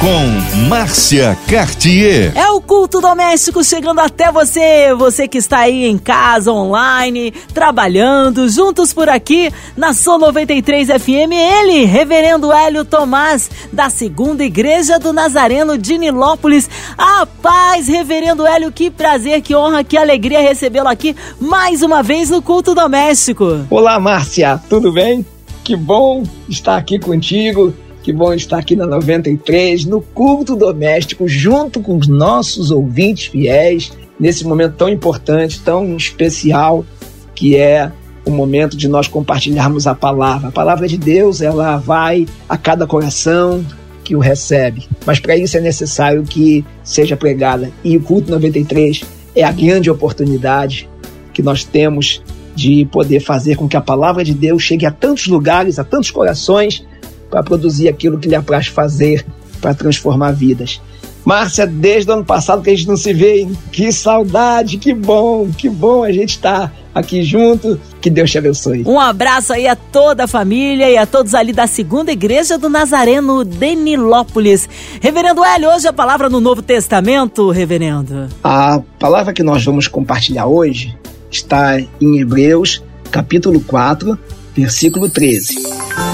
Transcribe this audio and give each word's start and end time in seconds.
com 0.00 0.66
Márcia 0.68 1.36
Cartier. 1.48 2.32
É 2.36 2.50
o 2.50 2.60
culto 2.60 3.00
doméstico 3.00 3.64
chegando 3.64 4.00
até 4.00 4.30
você, 4.30 4.94
você 4.94 5.26
que 5.26 5.38
está 5.38 5.60
aí 5.60 5.86
em 5.86 5.96
casa, 5.96 6.52
online, 6.52 7.32
trabalhando, 7.54 8.48
juntos 8.48 8.92
por 8.92 9.08
aqui 9.08 9.50
na 9.76 9.92
Sou 9.92 10.18
93 10.18 10.88
FM, 10.88 11.32
ele, 11.32 11.84
Reverendo 11.84 12.52
Hélio 12.52 12.84
Tomás, 12.84 13.50
da 13.72 13.88
Segunda 13.88 14.44
Igreja 14.44 14.98
do 14.98 15.12
Nazareno 15.12 15.78
de 15.78 15.96
Nilópolis. 15.96 16.68
A 16.96 17.26
paz, 17.26 17.88
Reverendo 17.88 18.46
Hélio, 18.46 18.72
que 18.72 18.90
prazer, 18.90 19.40
que 19.40 19.54
honra, 19.54 19.82
que 19.82 19.96
alegria 19.96 20.40
recebê-lo 20.40 20.88
aqui 20.88 21.16
mais 21.40 21.82
uma 21.82 22.02
vez 22.02 22.28
no 22.30 22.42
culto 22.42 22.74
doméstico. 22.74 23.66
Olá, 23.70 23.98
Márcia, 23.98 24.60
tudo 24.68 24.92
bem? 24.92 25.24
Que 25.64 25.74
bom 25.74 26.22
estar 26.48 26.76
aqui 26.76 26.98
contigo 26.98 27.74
que 28.06 28.12
bom 28.12 28.32
estar 28.32 28.58
aqui 28.58 28.76
na 28.76 28.86
93, 28.86 29.84
no 29.84 30.00
culto 30.00 30.54
doméstico, 30.54 31.26
junto 31.26 31.80
com 31.80 31.96
os 31.96 32.06
nossos 32.06 32.70
ouvintes 32.70 33.26
fiéis, 33.26 33.90
nesse 34.16 34.46
momento 34.46 34.74
tão 34.76 34.88
importante, 34.88 35.58
tão 35.58 35.96
especial, 35.96 36.86
que 37.34 37.56
é 37.56 37.90
o 38.24 38.30
momento 38.30 38.76
de 38.76 38.86
nós 38.86 39.08
compartilharmos 39.08 39.88
a 39.88 39.94
palavra. 39.96 40.50
A 40.50 40.52
palavra 40.52 40.86
de 40.86 40.96
Deus, 40.96 41.40
ela 41.40 41.78
vai 41.78 42.28
a 42.48 42.56
cada 42.56 42.86
coração 42.86 43.66
que 44.04 44.14
o 44.14 44.20
recebe. 44.20 44.86
Mas 45.04 45.18
para 45.18 45.36
isso 45.36 45.56
é 45.56 45.60
necessário 45.60 46.22
que 46.22 46.64
seja 46.84 47.16
pregada. 47.16 47.72
E 47.82 47.96
o 47.96 48.00
culto 48.00 48.30
93 48.30 49.02
é 49.34 49.42
a 49.42 49.50
grande 49.50 49.90
oportunidade 49.90 50.88
que 51.34 51.42
nós 51.42 51.64
temos 51.64 52.22
de 52.54 52.86
poder 52.86 53.18
fazer 53.18 53.56
com 53.56 53.68
que 53.68 53.76
a 53.76 53.80
palavra 53.80 54.22
de 54.22 54.32
Deus 54.32 54.62
chegue 54.62 54.86
a 54.86 54.92
tantos 54.92 55.26
lugares, 55.26 55.80
a 55.80 55.84
tantos 55.84 56.12
corações, 56.12 56.86
para 57.30 57.42
produzir 57.42 57.88
aquilo 57.88 58.18
que 58.18 58.28
lhe 58.28 58.34
apraz 58.34 58.66
fazer 58.66 59.24
para 59.60 59.74
transformar 59.74 60.32
vidas. 60.32 60.80
Márcia, 61.26 61.66
desde 61.66 62.08
o 62.08 62.14
ano 62.14 62.24
passado 62.24 62.62
que 62.62 62.70
a 62.70 62.74
gente 62.76 62.86
não 62.86 62.96
se 62.96 63.12
vê, 63.12 63.40
hein? 63.40 63.58
que 63.72 63.90
saudade, 63.90 64.78
que 64.78 64.94
bom, 64.94 65.50
que 65.50 65.68
bom 65.68 66.04
a 66.04 66.12
gente 66.12 66.36
estar 66.36 66.68
tá 66.68 66.72
aqui 66.94 67.24
junto. 67.24 67.80
Que 68.00 68.08
Deus 68.08 68.30
te 68.30 68.38
abençoe. 68.38 68.84
Um 68.86 69.00
abraço 69.00 69.52
aí 69.52 69.66
a 69.66 69.74
toda 69.74 70.24
a 70.24 70.28
família 70.28 70.88
e 70.88 70.96
a 70.96 71.04
todos 71.04 71.34
ali 71.34 71.52
da 71.52 71.66
Segunda 71.66 72.12
Igreja 72.12 72.56
do 72.56 72.68
Nazareno 72.68 73.44
Denilópolis. 73.44 74.68
Reverendo 75.00 75.44
Hélio, 75.44 75.70
hoje 75.70 75.88
a 75.88 75.92
palavra 75.92 76.28
no 76.28 76.40
Novo 76.40 76.62
Testamento, 76.62 77.50
reverendo. 77.50 78.28
A 78.44 78.80
palavra 79.00 79.32
que 79.32 79.42
nós 79.42 79.64
vamos 79.64 79.88
compartilhar 79.88 80.46
hoje 80.46 80.96
está 81.28 81.80
em 82.00 82.20
Hebreus, 82.20 82.84
capítulo 83.10 83.60
4, 83.62 84.16
versículo 84.54 85.08
13. 85.08 85.56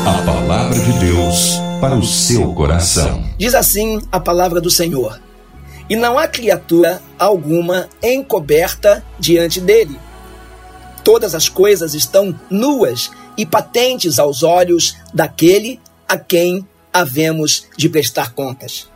A 0.05 0.22
palavra 0.25 0.78
de 0.81 0.92
Deus 0.98 1.53
para 1.81 1.95
o 1.95 2.05
seu 2.05 2.53
coração. 2.55 3.25
Diz 3.39 3.55
assim 3.55 4.00
a 4.11 4.19
palavra 4.19 4.61
do 4.61 4.69
Senhor: 4.69 5.20
E 5.89 5.94
não 5.94 6.19
há 6.19 6.27
criatura 6.27 7.00
alguma 7.17 7.89
encoberta 8.03 9.05
diante 9.19 9.61
dele. 9.61 9.97
Todas 11.05 11.36
as 11.36 11.48
coisas 11.48 11.94
estão 11.94 12.39
nuas 12.50 13.12
e 13.36 13.47
patentes 13.47 14.19
aos 14.19 14.42
olhos 14.42 14.97
daquele 15.14 15.81
a 16.09 16.19
quem 16.19 16.66
havemos 16.92 17.66
de 17.77 17.89
prestar 17.89 18.33
contas. 18.33 18.89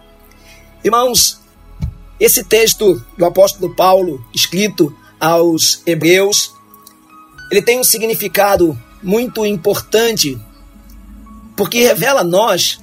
Irmãos, 0.82 1.41
esse 2.18 2.42
texto 2.42 3.00
do 3.16 3.24
apóstolo 3.24 3.74
Paulo, 3.76 4.24
escrito 4.34 4.92
aos 5.20 5.82
Hebreus, 5.86 6.52
ele 7.50 7.62
tem 7.62 7.78
um 7.78 7.84
significado 7.84 8.76
muito 9.02 9.46
importante, 9.46 10.36
porque 11.56 11.83
revela 11.83 12.21
a 12.21 12.25
nós 12.25 12.78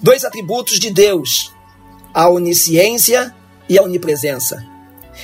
dois 0.00 0.24
atributos 0.24 0.78
de 0.78 0.90
Deus: 0.90 1.52
a 2.12 2.28
onisciência 2.28 3.34
e 3.68 3.78
a 3.78 3.82
onipresença. 3.82 4.64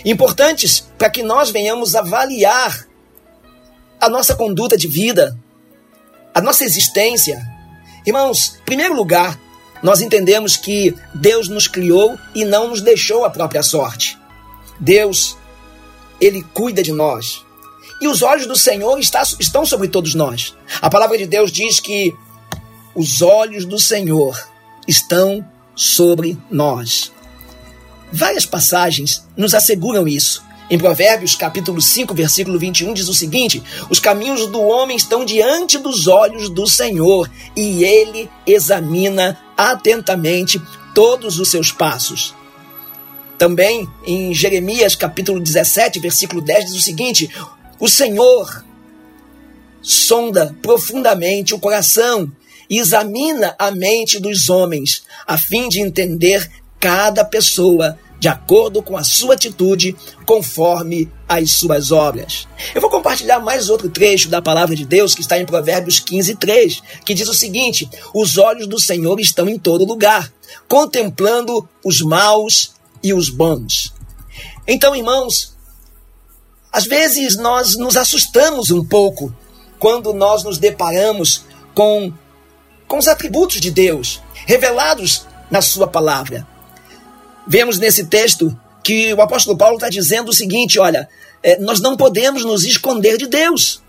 Importantes 0.05 0.81
para 0.97 1.11
que 1.11 1.23
nós 1.23 1.51
venhamos 1.51 1.95
avaliar 1.95 2.87
a 4.01 4.09
nossa 4.09 4.35
conduta 4.35 4.77
de 4.77 4.87
vida, 4.87 5.37
a 6.35 6.41
nossa 6.41 6.65
existência. 6.65 7.41
Irmãos, 8.07 8.57
em 8.61 8.65
primeiro 8.65 8.95
lugar, 8.95 9.39
nós 9.83 10.01
entendemos 10.01 10.57
que 10.57 10.95
Deus 11.15 11.49
nos 11.49 11.67
criou 11.67 12.19
e 12.35 12.45
não 12.45 12.69
nos 12.69 12.81
deixou 12.81 13.25
a 13.25 13.31
própria 13.31 13.63
sorte. 13.63 14.19
Deus, 14.79 15.37
Ele 16.21 16.43
cuida 16.55 16.83
de 16.83 16.93
nós 16.93 17.43
e 18.01 18.07
os 18.07 18.23
olhos 18.23 18.47
do 18.47 18.57
Senhor 18.57 18.99
está, 18.99 19.23
estão 19.41 19.67
sobre 19.67 19.89
todos 19.89 20.15
nós. 20.15 20.55
A 20.81 20.89
palavra 20.89 21.19
de 21.19 21.27
Deus 21.27 21.51
diz 21.51 21.81
que 21.81 22.15
os 22.99 23.23
olhos 23.23 23.65
do 23.65 23.79
Senhor 23.79 24.37
estão 24.87 25.49
sobre 25.73 26.37
nós. 26.51 27.13
Várias 28.11 28.45
passagens 28.45 29.25
nos 29.37 29.55
asseguram 29.55 30.09
isso. 30.09 30.43
Em 30.69 30.77
Provérbios, 30.77 31.37
capítulo 31.37 31.81
5, 31.81 32.13
versículo 32.13 32.59
21, 32.59 32.93
diz 32.93 33.09
o 33.09 33.15
seguinte: 33.15 33.63
Os 33.89 34.01
caminhos 34.01 34.49
do 34.49 34.61
homem 34.61 34.97
estão 34.97 35.25
diante 35.25 35.79
dos 35.79 36.09
olhos 36.09 36.51
do 36.51 36.67
Senhor, 36.67 37.31
e 37.55 37.85
ele 37.85 38.29
examina 38.45 39.39
atentamente 39.57 40.61
todos 40.93 41.39
os 41.39 41.49
seus 41.49 41.71
passos. 41.71 42.35
Também 43.39 43.89
em 44.05 44.35
Jeremias, 44.35 44.97
capítulo 44.97 45.39
17, 45.39 46.01
versículo 46.01 46.43
10, 46.43 46.65
diz 46.65 46.75
o 46.75 46.83
seguinte: 46.83 47.31
o 47.79 47.89
Senhor 47.89 48.65
sonda 49.81 50.53
profundamente 50.61 51.55
o 51.55 51.61
coração 51.61 52.33
e 52.69 52.79
examina 52.79 53.55
a 53.59 53.71
mente 53.71 54.19
dos 54.21 54.49
homens, 54.49 55.03
a 55.27 55.39
fim 55.39 55.69
de 55.69 55.81
entender 55.81 56.51
cada 56.79 57.25
pessoa 57.25 57.99
de 58.19 58.29
acordo 58.29 58.83
com 58.83 58.97
a 58.97 59.05
sua 59.05 59.35
atitude, 59.35 59.97
conforme 60.27 61.11
as 61.29 61.53
suas 61.53 61.93
obras. 61.93 62.49
Eu 62.75 62.81
vou 62.81 62.91
compartilhar 62.91 63.39
mais 63.39 63.71
outro 63.71 63.89
trecho 63.89 64.29
da 64.29 64.43
palavra 64.43 64.75
de 64.75 64.85
Deus 64.85 65.15
que 65.15 65.21
está 65.21 65.39
em 65.39 65.47
Provérbios 65.47 66.01
15, 66.01 66.35
3, 66.35 66.83
que 67.05 67.15
diz 67.15 67.29
o 67.29 67.35
seguinte: 67.35 67.89
Os 68.13 68.37
olhos 68.37 68.67
do 68.67 68.81
Senhor 68.81 69.21
estão 69.21 69.49
em 69.49 69.59
todo 69.59 69.85
lugar, 69.85 70.33
contemplando 70.67 71.69
os 71.85 72.01
maus 72.01 72.73
e 73.03 73.15
os 73.15 73.29
bons. 73.29 73.95
Então, 74.67 74.95
irmãos, 74.95 75.57
às 76.73 76.87
vezes 76.87 77.37
nós 77.37 77.77
nos 77.77 77.97
assustamos 77.97 78.71
um 78.71 78.85
pouco 78.85 79.35
quando 79.79 80.13
nós 80.13 80.43
nos 80.43 80.59
deparamos 80.59 81.45
com, 81.73 82.13
com 82.89 82.99
os 82.99 83.07
atributos 83.07 83.61
de 83.61 83.71
Deus 83.71 84.21
revelados 84.47 85.27
na 85.51 85.61
Sua 85.61 85.87
palavra. 85.87 86.47
Vemos 87.47 87.79
nesse 87.79 88.07
texto 88.07 88.59
que 88.83 89.13
o 89.13 89.21
apóstolo 89.21 89.57
Paulo 89.57 89.77
está 89.77 89.89
dizendo 89.89 90.31
o 90.31 90.35
seguinte: 90.35 90.79
olha, 90.79 91.09
é, 91.43 91.59
nós 91.59 91.81
não 91.81 91.97
podemos 91.97 92.45
nos 92.45 92.65
esconder 92.65 93.19
de 93.19 93.27
Deus, 93.27 93.83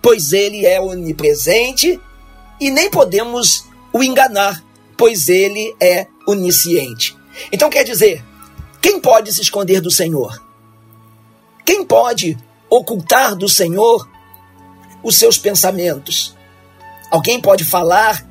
pois 0.00 0.32
Ele 0.32 0.66
é 0.66 0.80
onipresente 0.80 1.98
e 2.60 2.70
nem 2.70 2.90
podemos 2.90 3.64
o 3.92 4.02
enganar, 4.02 4.62
pois 4.96 5.28
Ele 5.28 5.74
é 5.80 6.06
onisciente. 6.28 7.16
Então 7.50 7.70
quer 7.70 7.84
dizer, 7.84 8.22
quem 8.80 9.00
pode 9.00 9.32
se 9.32 9.40
esconder 9.40 9.80
do 9.80 9.90
Senhor? 9.90 10.42
Quem 11.64 11.84
pode 11.84 12.36
ocultar 12.68 13.34
do 13.34 13.48
Senhor 13.48 14.08
os 15.02 15.16
seus 15.16 15.38
pensamentos? 15.38 16.36
Alguém 17.10 17.40
pode 17.40 17.64
falar 17.64 18.26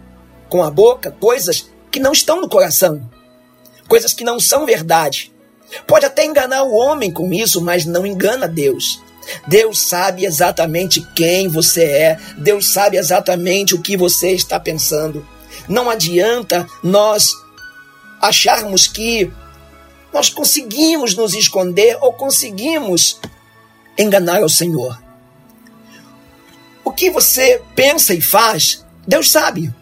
com 0.51 0.61
a 0.61 0.69
boca 0.69 1.15
coisas 1.17 1.71
que 1.89 1.97
não 1.97 2.11
estão 2.11 2.41
no 2.41 2.49
coração, 2.49 3.09
coisas 3.87 4.13
que 4.13 4.25
não 4.25 4.37
são 4.37 4.65
verdade. 4.65 5.31
Pode 5.87 6.05
até 6.05 6.25
enganar 6.25 6.63
o 6.63 6.73
homem 6.73 7.09
com 7.09 7.31
isso, 7.31 7.61
mas 7.61 7.85
não 7.85 8.05
engana 8.05 8.49
Deus. 8.49 9.01
Deus 9.47 9.79
sabe 9.79 10.25
exatamente 10.25 10.99
quem 11.15 11.47
você 11.47 11.83
é, 11.83 12.19
Deus 12.37 12.67
sabe 12.67 12.97
exatamente 12.97 13.73
o 13.73 13.81
que 13.81 13.95
você 13.95 14.31
está 14.31 14.59
pensando. 14.59 15.25
Não 15.69 15.89
adianta 15.89 16.67
nós 16.83 17.31
acharmos 18.21 18.87
que 18.87 19.31
nós 20.11 20.29
conseguimos 20.29 21.15
nos 21.15 21.33
esconder 21.33 21.97
ou 22.01 22.11
conseguimos 22.11 23.21
enganar 23.97 24.43
o 24.43 24.49
Senhor. 24.49 25.01
O 26.83 26.91
que 26.91 27.09
você 27.09 27.61
pensa 27.73 28.13
e 28.13 28.19
faz, 28.19 28.85
Deus 29.07 29.31
sabe. 29.31 29.73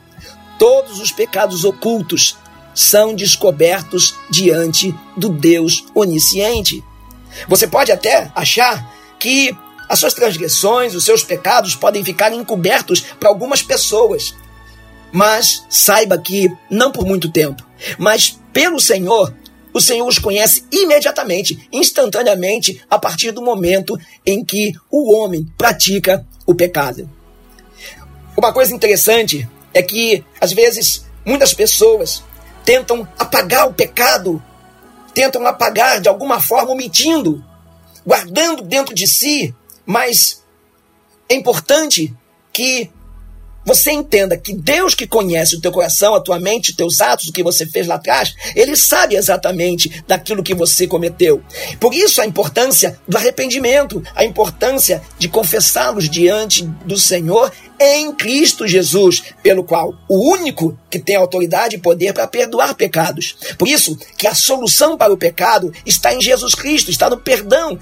Todos 0.59 0.99
os 0.99 1.11
pecados 1.11 1.63
ocultos 1.63 2.37
são 2.75 3.15
descobertos 3.15 4.13
diante 4.29 4.93
do 5.15 5.29
Deus 5.29 5.85
onisciente. 5.95 6.83
Você 7.47 7.65
pode 7.65 7.91
até 7.91 8.29
achar 8.35 8.93
que 9.17 9.57
as 9.87 9.99
suas 9.99 10.13
transgressões, 10.13 10.93
os 10.93 11.05
seus 11.05 11.23
pecados 11.23 11.75
podem 11.75 12.03
ficar 12.03 12.31
encobertos 12.33 13.01
para 13.19 13.29
algumas 13.29 13.63
pessoas. 13.63 14.35
Mas 15.11 15.65
saiba 15.69 16.17
que, 16.17 16.47
não 16.69 16.91
por 16.91 17.05
muito 17.05 17.31
tempo, 17.31 17.65
mas 17.97 18.39
pelo 18.53 18.79
Senhor, 18.79 19.33
o 19.73 19.79
Senhor 19.79 20.07
os 20.07 20.19
conhece 20.19 20.65
imediatamente, 20.71 21.67
instantaneamente, 21.71 22.81
a 22.89 22.99
partir 22.99 23.31
do 23.31 23.41
momento 23.41 23.97
em 24.25 24.43
que 24.43 24.73
o 24.91 25.15
homem 25.15 25.47
pratica 25.57 26.25
o 26.45 26.53
pecado. 26.53 27.09
Uma 28.37 28.53
coisa 28.53 28.73
interessante 28.73 29.47
é 29.73 29.81
que, 29.81 30.23
às 30.39 30.51
vezes, 30.51 31.05
muitas 31.25 31.53
pessoas 31.53 32.23
tentam 32.63 33.07
apagar 33.17 33.67
o 33.67 33.73
pecado, 33.73 34.41
tentam 35.13 35.45
apagar 35.45 35.99
de 35.99 36.09
alguma 36.09 36.39
forma, 36.39 36.71
omitindo, 36.71 37.43
guardando 38.05 38.63
dentro 38.63 38.93
de 38.93 39.07
si, 39.07 39.53
mas 39.85 40.43
é 41.27 41.35
importante 41.35 42.13
que 42.51 42.91
você 43.65 43.91
entenda 43.91 44.37
que 44.37 44.53
Deus 44.53 44.95
que 44.95 45.05
conhece 45.05 45.55
o 45.55 45.61
teu 45.61 45.71
coração, 45.71 46.15
a 46.15 46.21
tua 46.21 46.39
mente, 46.39 46.71
os 46.71 46.75
teus 46.75 47.01
atos, 47.01 47.27
o 47.27 47.33
que 47.33 47.43
você 47.43 47.65
fez 47.65 47.87
lá 47.87 47.95
atrás, 47.95 48.33
ele 48.55 48.75
sabe 48.75 49.15
exatamente 49.15 50.03
daquilo 50.07 50.43
que 50.43 50.55
você 50.55 50.87
cometeu. 50.87 51.43
Por 51.79 51.93
isso 51.93 52.21
a 52.21 52.25
importância 52.25 52.99
do 53.07 53.17
arrependimento, 53.17 54.01
a 54.15 54.23
importância 54.23 55.01
de 55.17 55.27
confessá-los 55.27 56.09
diante 56.09 56.63
do 56.85 56.97
Senhor 56.97 57.51
em 57.79 58.11
Cristo 58.13 58.67
Jesus, 58.67 59.23
pelo 59.41 59.63
qual 59.63 59.93
o 60.09 60.31
único 60.31 60.77
que 60.89 60.99
tem 60.99 61.15
autoridade 61.15 61.75
e 61.75 61.79
poder 61.79 62.13
para 62.13 62.27
perdoar 62.27 62.75
pecados. 62.75 63.37
Por 63.57 63.67
isso 63.67 63.97
que 64.17 64.27
a 64.27 64.35
solução 64.35 64.97
para 64.97 65.13
o 65.13 65.17
pecado 65.17 65.71
está 65.85 66.13
em 66.13 66.21
Jesus 66.21 66.55
Cristo, 66.55 66.91
está 66.91 67.09
no 67.09 67.17
perdão 67.17 67.79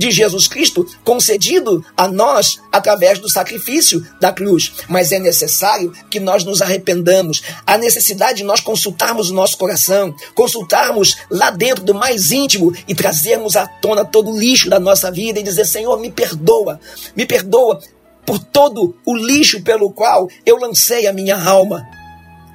de 0.00 0.10
Jesus 0.10 0.48
Cristo 0.48 0.86
concedido 1.04 1.84
a 1.94 2.08
nós 2.08 2.58
através 2.72 3.18
do 3.18 3.28
sacrifício 3.28 4.04
da 4.18 4.32
cruz. 4.32 4.72
Mas 4.88 5.12
é 5.12 5.18
necessário 5.18 5.92
que 6.10 6.18
nós 6.18 6.42
nos 6.42 6.62
arrependamos. 6.62 7.42
Há 7.66 7.76
necessidade 7.76 8.38
de 8.38 8.44
nós 8.44 8.60
consultarmos 8.60 9.28
o 9.28 9.34
nosso 9.34 9.58
coração, 9.58 10.14
consultarmos 10.34 11.18
lá 11.30 11.50
dentro 11.50 11.84
do 11.84 11.94
mais 11.94 12.32
íntimo 12.32 12.72
e 12.88 12.94
trazermos 12.94 13.56
à 13.56 13.66
tona 13.66 14.02
todo 14.02 14.30
o 14.30 14.38
lixo 14.40 14.70
da 14.70 14.80
nossa 14.80 15.12
vida 15.12 15.38
e 15.38 15.42
dizer: 15.42 15.66
Senhor, 15.66 16.00
me 16.00 16.10
perdoa, 16.10 16.80
me 17.14 17.26
perdoa 17.26 17.78
por 18.24 18.38
todo 18.38 18.96
o 19.04 19.14
lixo 19.14 19.60
pelo 19.62 19.92
qual 19.92 20.30
eu 20.46 20.56
lancei 20.56 21.06
a 21.06 21.12
minha 21.12 21.36
alma, 21.36 21.86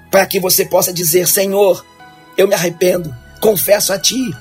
para 0.09 0.25
que 0.25 0.39
você 0.39 0.65
possa 0.65 0.92
dizer: 0.92 1.27
Senhor, 1.27 1.86
eu 2.36 2.47
me 2.47 2.56
arrependo, 2.56 3.15
confesso 3.39 3.94
a 3.94 4.00
Ti, 4.00 4.33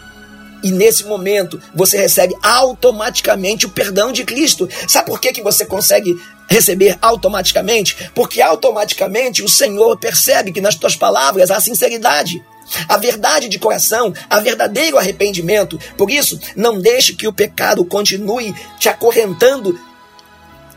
e 0.64 0.72
nesse 0.72 1.04
momento 1.04 1.60
você 1.74 1.98
recebe 1.98 2.34
automaticamente 2.42 3.66
o 3.66 3.70
perdão 3.70 4.10
de 4.10 4.24
Cristo. 4.24 4.66
Sabe 4.88 5.06
por 5.06 5.20
que, 5.20 5.32
que 5.32 5.42
você 5.42 5.66
consegue 5.66 6.16
receber 6.48 6.96
automaticamente? 7.02 8.10
Porque 8.14 8.40
automaticamente 8.40 9.42
o 9.42 9.48
Senhor 9.48 9.98
percebe 9.98 10.52
que 10.52 10.62
nas 10.62 10.74
tuas 10.74 10.96
palavras 10.96 11.50
há 11.50 11.60
sinceridade. 11.60 12.42
A 12.88 12.96
verdade 12.96 13.46
de 13.46 13.58
coração, 13.58 14.12
a 14.28 14.40
verdadeiro 14.40 14.96
arrependimento. 14.96 15.78
Por 15.98 16.10
isso, 16.10 16.40
não 16.56 16.80
deixe 16.80 17.12
que 17.12 17.28
o 17.28 17.32
pecado 17.32 17.84
continue 17.84 18.54
te 18.78 18.88
acorrentando 18.88 19.78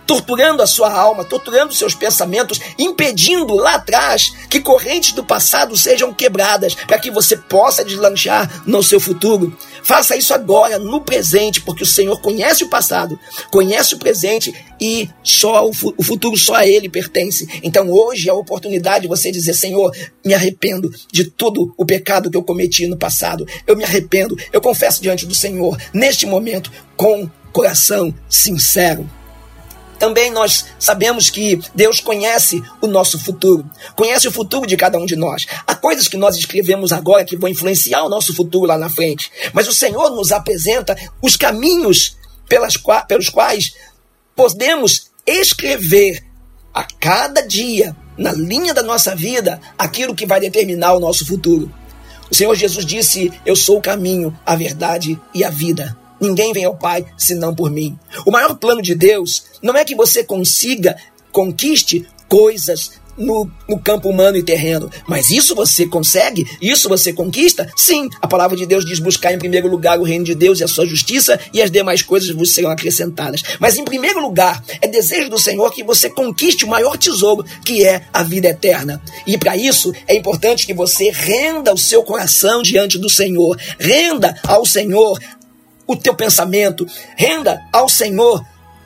torturando 0.08 0.64
a 0.64 0.68
sua 0.68 0.92
alma, 0.92 1.26
torturando 1.26 1.76
seus 1.76 1.94
pensamentos, 1.94 2.60
impedindo 2.80 3.54
lá 3.54 3.76
atrás 3.76 4.34
que 4.50 4.62
correntes 4.62 5.12
do 5.12 5.24
passado 5.24 5.76
sejam 5.76 6.14
quebradas, 6.14 6.74
para 6.74 6.98
que 6.98 7.12
você 7.12 7.36
possa 7.36 7.84
deslanchar 7.84 8.64
no 8.66 8.82
seu 8.82 9.00
futuro. 9.00 9.56
Faça 9.84 10.16
isso 10.16 10.34
agora, 10.34 10.80
no 10.80 11.02
presente, 11.02 11.62
porque 11.62 11.84
o 11.84 11.88
Senhor 11.88 12.20
conhece 12.22 12.64
o 12.64 12.70
passado, 12.70 13.20
conhece 13.52 13.96
o 13.96 14.00
presente 14.00 14.54
e 14.80 15.10
só 15.24 15.68
o, 15.68 15.72
o 15.98 16.04
futuro 16.04 16.38
só 16.38 16.56
a 16.56 16.68
Ele 16.68 16.90
pertence. 16.90 17.48
Então 17.62 17.92
hoje 17.92 18.30
é 18.30 18.32
a 18.32 18.36
oportunidade 18.36 19.02
de 19.02 19.08
você 19.08 19.32
dizer: 19.32 19.54
Senhor, 19.54 19.96
me 20.26 20.34
arrependo 20.34 20.90
de 21.12 21.26
todo 21.26 21.74
o 21.78 21.86
pecado 21.86 22.32
que 22.32 22.38
eu 22.38 22.44
cometi 22.44 22.88
no 22.88 22.98
passado. 22.98 23.46
Eu 23.66 23.76
me 23.76 23.84
arrependo, 23.84 24.38
eu 24.54 24.62
confesso 24.62 25.02
diante 25.02 25.26
do 25.26 25.36
Senhor, 25.36 25.78
neste 25.94 26.26
momento, 26.26 26.72
com 26.96 27.30
coração 27.52 28.14
sincero. 28.30 29.17
Também 30.00 30.32
nós 30.32 30.66
sabemos 30.80 31.30
que 31.30 31.60
Deus 31.74 32.00
conhece 32.00 32.62
o 32.82 32.88
nosso 32.88 33.20
futuro, 33.20 33.70
conhece 33.96 34.28
o 34.28 34.32
futuro 34.32 34.68
de 34.68 34.78
cada 34.78 34.98
um 34.98 35.06
de 35.06 35.16
nós. 35.16 35.46
Há 35.66 35.74
coisas 35.76 36.08
que 36.08 36.18
nós 36.18 36.36
escrevemos 36.36 36.92
agora 36.92 37.26
que 37.26 37.38
vão 37.38 37.50
influenciar 37.50 38.04
o 38.04 38.10
nosso 38.10 38.36
futuro 38.36 38.68
lá 38.68 38.78
na 38.78 38.90
frente, 38.90 39.32
mas 39.54 39.68
o 39.68 39.74
Senhor 39.74 40.10
nos 40.12 40.32
apresenta 40.32 40.96
os 41.22 41.36
caminhos 41.36 42.16
pelas, 42.48 42.76
pelos 43.08 43.30
quais 43.30 43.74
podemos 44.36 45.12
escrever 45.26 46.24
a 46.74 46.84
cada 46.84 47.42
dia, 47.42 47.96
na 48.18 48.32
linha 48.32 48.74
da 48.74 48.84
nossa 48.84 49.16
vida, 49.16 49.60
aquilo 49.78 50.16
que 50.16 50.28
vai 50.28 50.40
determinar 50.40 50.94
o 50.94 51.00
nosso 51.00 51.26
futuro. 51.26 51.72
O 52.30 52.36
Senhor 52.36 52.54
Jesus 52.56 52.86
disse: 52.86 53.32
Eu 53.46 53.56
sou 53.56 53.78
o 53.78 53.82
caminho, 53.82 54.38
a 54.46 54.56
verdade 54.56 55.20
e 55.34 55.44
a 55.44 55.50
vida. 55.50 55.98
Ninguém 56.20 56.54
vem 56.54 56.66
ao 56.66 56.76
Pai 56.76 57.06
senão 57.18 57.54
por 57.54 57.70
mim. 57.70 57.98
O 58.26 58.32
maior 58.32 58.56
plano 58.56 58.82
de 58.82 58.96
Deus 58.96 59.44
não 59.62 59.76
é 59.76 59.86
que 59.86 59.96
você 59.96 60.24
consiga, 60.24 60.96
conquiste 61.32 62.08
coisas 62.28 62.92
no, 63.18 63.50
no, 63.68 63.80
campo 63.80 64.10
humano 64.10 64.38
e 64.38 64.44
terreno. 64.44 64.90
Mas 65.08 65.32
isso 65.32 65.56
você 65.56 65.86
consegue? 65.88 66.46
Isso 66.62 66.88
você 66.88 67.12
conquista? 67.12 67.68
Sim, 67.76 68.10
a 68.22 68.28
palavra 68.28 68.56
de 68.56 68.66
Deus 68.66 68.86
diz: 68.86 69.00
buscar 69.00 69.34
em 69.34 69.40
primeiro 69.40 69.68
lugar 69.68 70.00
o 70.00 70.04
reino 70.04 70.24
de 70.24 70.36
Deus 70.36 70.60
e 70.60 70.64
a 70.64 70.68
sua 70.68 70.86
justiça, 70.86 71.40
e 71.54 71.62
as 71.62 71.72
demais 71.72 72.02
coisas 72.02 72.30
vos 72.30 72.54
serão 72.54 72.70
acrescentadas. 72.70 73.42
Mas 73.60 73.78
em 73.78 73.84
primeiro 73.84 74.22
lugar, 74.22 74.64
é 74.82 74.88
desejo 74.88 75.30
do 75.30 75.40
Senhor 75.40 75.72
que 75.72 75.84
você 75.84 76.10
conquiste 76.10 76.66
o 76.66 76.68
maior 76.68 76.98
tesouro, 76.98 77.44
que 77.66 77.84
é 77.84 78.04
a 78.14 78.22
vida 78.22 78.50
eterna. 78.50 79.02
E 79.26 79.38
para 79.38 79.58
isso 79.58 79.92
é 80.08 80.16
importante 80.16 80.66
que 80.66 80.74
você 80.74 81.10
renda 81.10 81.74
o 81.74 81.78
seu 81.78 82.04
coração 82.04 82.62
diante 82.62 82.98
do 82.98 83.10
Senhor, 83.10 83.58
renda 83.80 84.36
ao 84.44 84.66
Senhor 84.66 85.20
o 85.88 85.96
teu 85.96 86.14
pensamento, 86.14 86.86
renda 87.16 87.64
ao 87.72 87.88
Senhor 87.88 88.46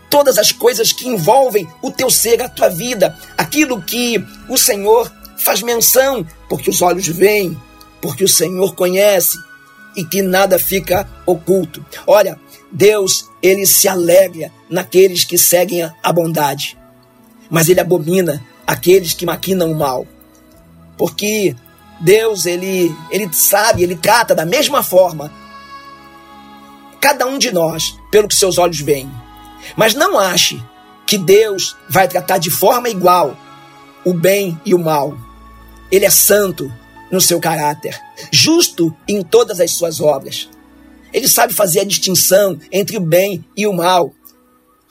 todas 0.09 0.37
as 0.37 0.51
coisas 0.51 0.91
que 0.91 1.07
envolvem 1.07 1.67
o 1.81 1.89
teu 1.89 2.09
ser, 2.09 2.41
a 2.41 2.49
tua 2.49 2.69
vida, 2.69 3.17
aquilo 3.37 3.81
que 3.81 4.23
o 4.47 4.57
Senhor 4.57 5.11
faz 5.37 5.61
menção, 5.61 6.25
porque 6.47 6.69
os 6.69 6.81
olhos 6.81 7.07
veem, 7.07 7.57
porque 8.01 8.23
o 8.23 8.29
Senhor 8.29 8.75
conhece 8.75 9.37
e 9.95 10.03
que 10.05 10.21
nada 10.21 10.59
fica 10.59 11.07
oculto. 11.25 11.83
Olha, 12.05 12.37
Deus, 12.71 13.29
ele 13.41 13.65
se 13.65 13.87
alegra 13.87 14.51
naqueles 14.69 15.23
que 15.23 15.37
seguem 15.37 15.89
a 16.03 16.13
bondade, 16.13 16.77
mas 17.49 17.69
ele 17.69 17.79
abomina 17.79 18.43
aqueles 18.67 19.13
que 19.13 19.25
maquinam 19.25 19.71
o 19.71 19.75
mal. 19.75 20.05
Porque 20.97 21.55
Deus, 21.99 22.45
ele, 22.45 22.93
ele 23.09 23.29
sabe, 23.33 23.83
ele 23.83 23.95
trata 23.95 24.35
da 24.35 24.45
mesma 24.45 24.83
forma 24.83 25.31
cada 27.01 27.25
um 27.25 27.37
de 27.37 27.51
nós 27.51 27.97
pelo 28.11 28.27
que 28.27 28.35
seus 28.35 28.57
olhos 28.57 28.79
veem. 28.79 29.11
Mas 29.75 29.93
não 29.93 30.17
ache 30.17 30.61
que 31.05 31.17
Deus 31.17 31.75
vai 31.89 32.07
tratar 32.07 32.37
de 32.37 32.49
forma 32.49 32.89
igual 32.89 33.35
o 34.05 34.13
bem 34.13 34.59
e 34.63 34.73
o 34.73 34.79
mal. 34.79 35.17
Ele 35.91 36.05
é 36.05 36.09
santo 36.09 36.71
no 37.11 37.19
seu 37.19 37.39
caráter, 37.39 37.99
justo 38.31 38.95
em 39.07 39.21
todas 39.21 39.59
as 39.59 39.71
suas 39.71 39.99
obras. 39.99 40.49
Ele 41.11 41.27
sabe 41.27 41.53
fazer 41.53 41.81
a 41.81 41.85
distinção 41.85 42.57
entre 42.71 42.95
o 42.95 43.01
bem 43.01 43.43
e 43.57 43.67
o 43.67 43.73
mal. 43.73 44.13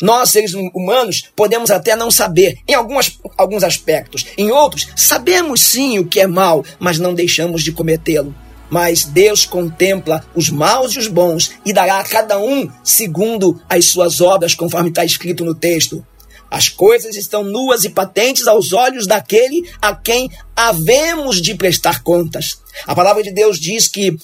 Nós, 0.02 0.30
seres 0.30 0.54
humanos, 0.54 1.30
podemos 1.36 1.70
até 1.70 1.94
não 1.94 2.10
saber 2.10 2.58
em 2.66 2.74
algumas, 2.74 3.18
alguns 3.36 3.62
aspectos. 3.62 4.26
Em 4.36 4.50
outros, 4.50 4.88
sabemos 4.96 5.60
sim 5.60 5.98
o 5.98 6.06
que 6.06 6.20
é 6.20 6.26
mal, 6.26 6.64
mas 6.78 6.98
não 6.98 7.14
deixamos 7.14 7.62
de 7.62 7.72
cometê-lo. 7.72 8.34
Mas 8.70 9.04
Deus 9.04 9.44
contempla 9.44 10.24
os 10.34 10.48
maus 10.48 10.92
e 10.92 10.98
os 10.98 11.08
bons 11.08 11.50
e 11.66 11.72
dará 11.72 11.98
a 11.98 12.04
cada 12.04 12.38
um 12.38 12.70
segundo 12.84 13.60
as 13.68 13.86
suas 13.86 14.20
obras, 14.20 14.54
conforme 14.54 14.90
está 14.90 15.04
escrito 15.04 15.44
no 15.44 15.54
texto. 15.54 16.06
As 16.50 16.68
coisas 16.68 17.16
estão 17.16 17.44
nuas 17.44 17.84
e 17.84 17.90
patentes 17.90 18.46
aos 18.46 18.72
olhos 18.72 19.06
daquele 19.06 19.68
a 19.80 19.94
quem 19.94 20.30
havemos 20.54 21.40
de 21.40 21.54
prestar 21.54 22.02
contas. 22.02 22.60
A 22.86 22.94
palavra 22.94 23.22
de 23.22 23.32
Deus 23.32 23.58
diz 23.58 23.86
que 23.86 24.16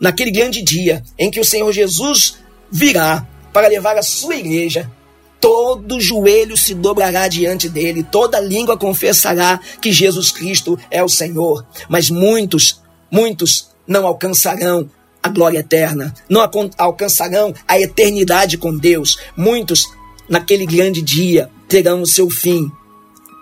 naquele 0.00 0.30
grande 0.30 0.62
dia 0.62 1.02
em 1.18 1.30
que 1.30 1.40
o 1.40 1.44
Senhor 1.44 1.70
Jesus 1.72 2.36
virá 2.70 3.26
para 3.52 3.68
levar 3.68 3.96
a 3.96 4.02
sua 4.02 4.36
igreja, 4.36 4.90
todo 5.40 6.00
joelho 6.00 6.56
se 6.56 6.74
dobrará 6.74 7.28
diante 7.28 7.68
dele, 7.68 8.02
toda 8.02 8.40
língua 8.40 8.78
confessará 8.78 9.60
que 9.80 9.92
Jesus 9.92 10.32
Cristo 10.32 10.78
é 10.90 11.04
o 11.04 11.08
Senhor. 11.08 11.66
Mas 11.86 12.08
muitos, 12.08 12.80
muitos 13.10 13.73
não 13.86 14.06
alcançarão 14.06 14.88
a 15.22 15.28
glória 15.28 15.60
eterna, 15.60 16.12
não 16.28 16.40
alcançarão 16.76 17.54
a 17.66 17.80
eternidade 17.80 18.58
com 18.58 18.76
Deus. 18.76 19.18
Muitos, 19.36 19.86
naquele 20.28 20.66
grande 20.66 21.00
dia, 21.00 21.50
terão 21.68 22.02
o 22.02 22.06
seu 22.06 22.28
fim 22.28 22.70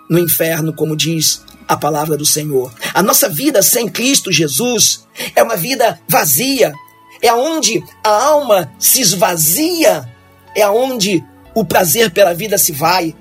no 0.09 0.19
inferno, 0.19 0.73
como 0.73 0.95
diz 0.95 1.43
a 1.67 1.75
palavra 1.75 2.15
do 2.15 2.25
Senhor. 2.25 2.73
A 2.93 3.01
nossa 3.01 3.27
vida 3.27 3.61
sem 3.61 3.87
Cristo 3.87 4.31
Jesus 4.31 5.05
é 5.35 5.43
uma 5.43 5.55
vida 5.55 5.99
vazia, 6.07 6.73
é 7.21 7.33
onde 7.33 7.83
a 8.03 8.09
alma 8.09 8.71
se 8.79 9.01
esvazia, 9.01 10.09
é 10.55 10.67
onde 10.69 11.23
o 11.55 11.65
prazer 11.65 12.11
pela 12.11 12.33
vida 12.33 12.57
se 12.57 12.71
vai, 12.71 13.15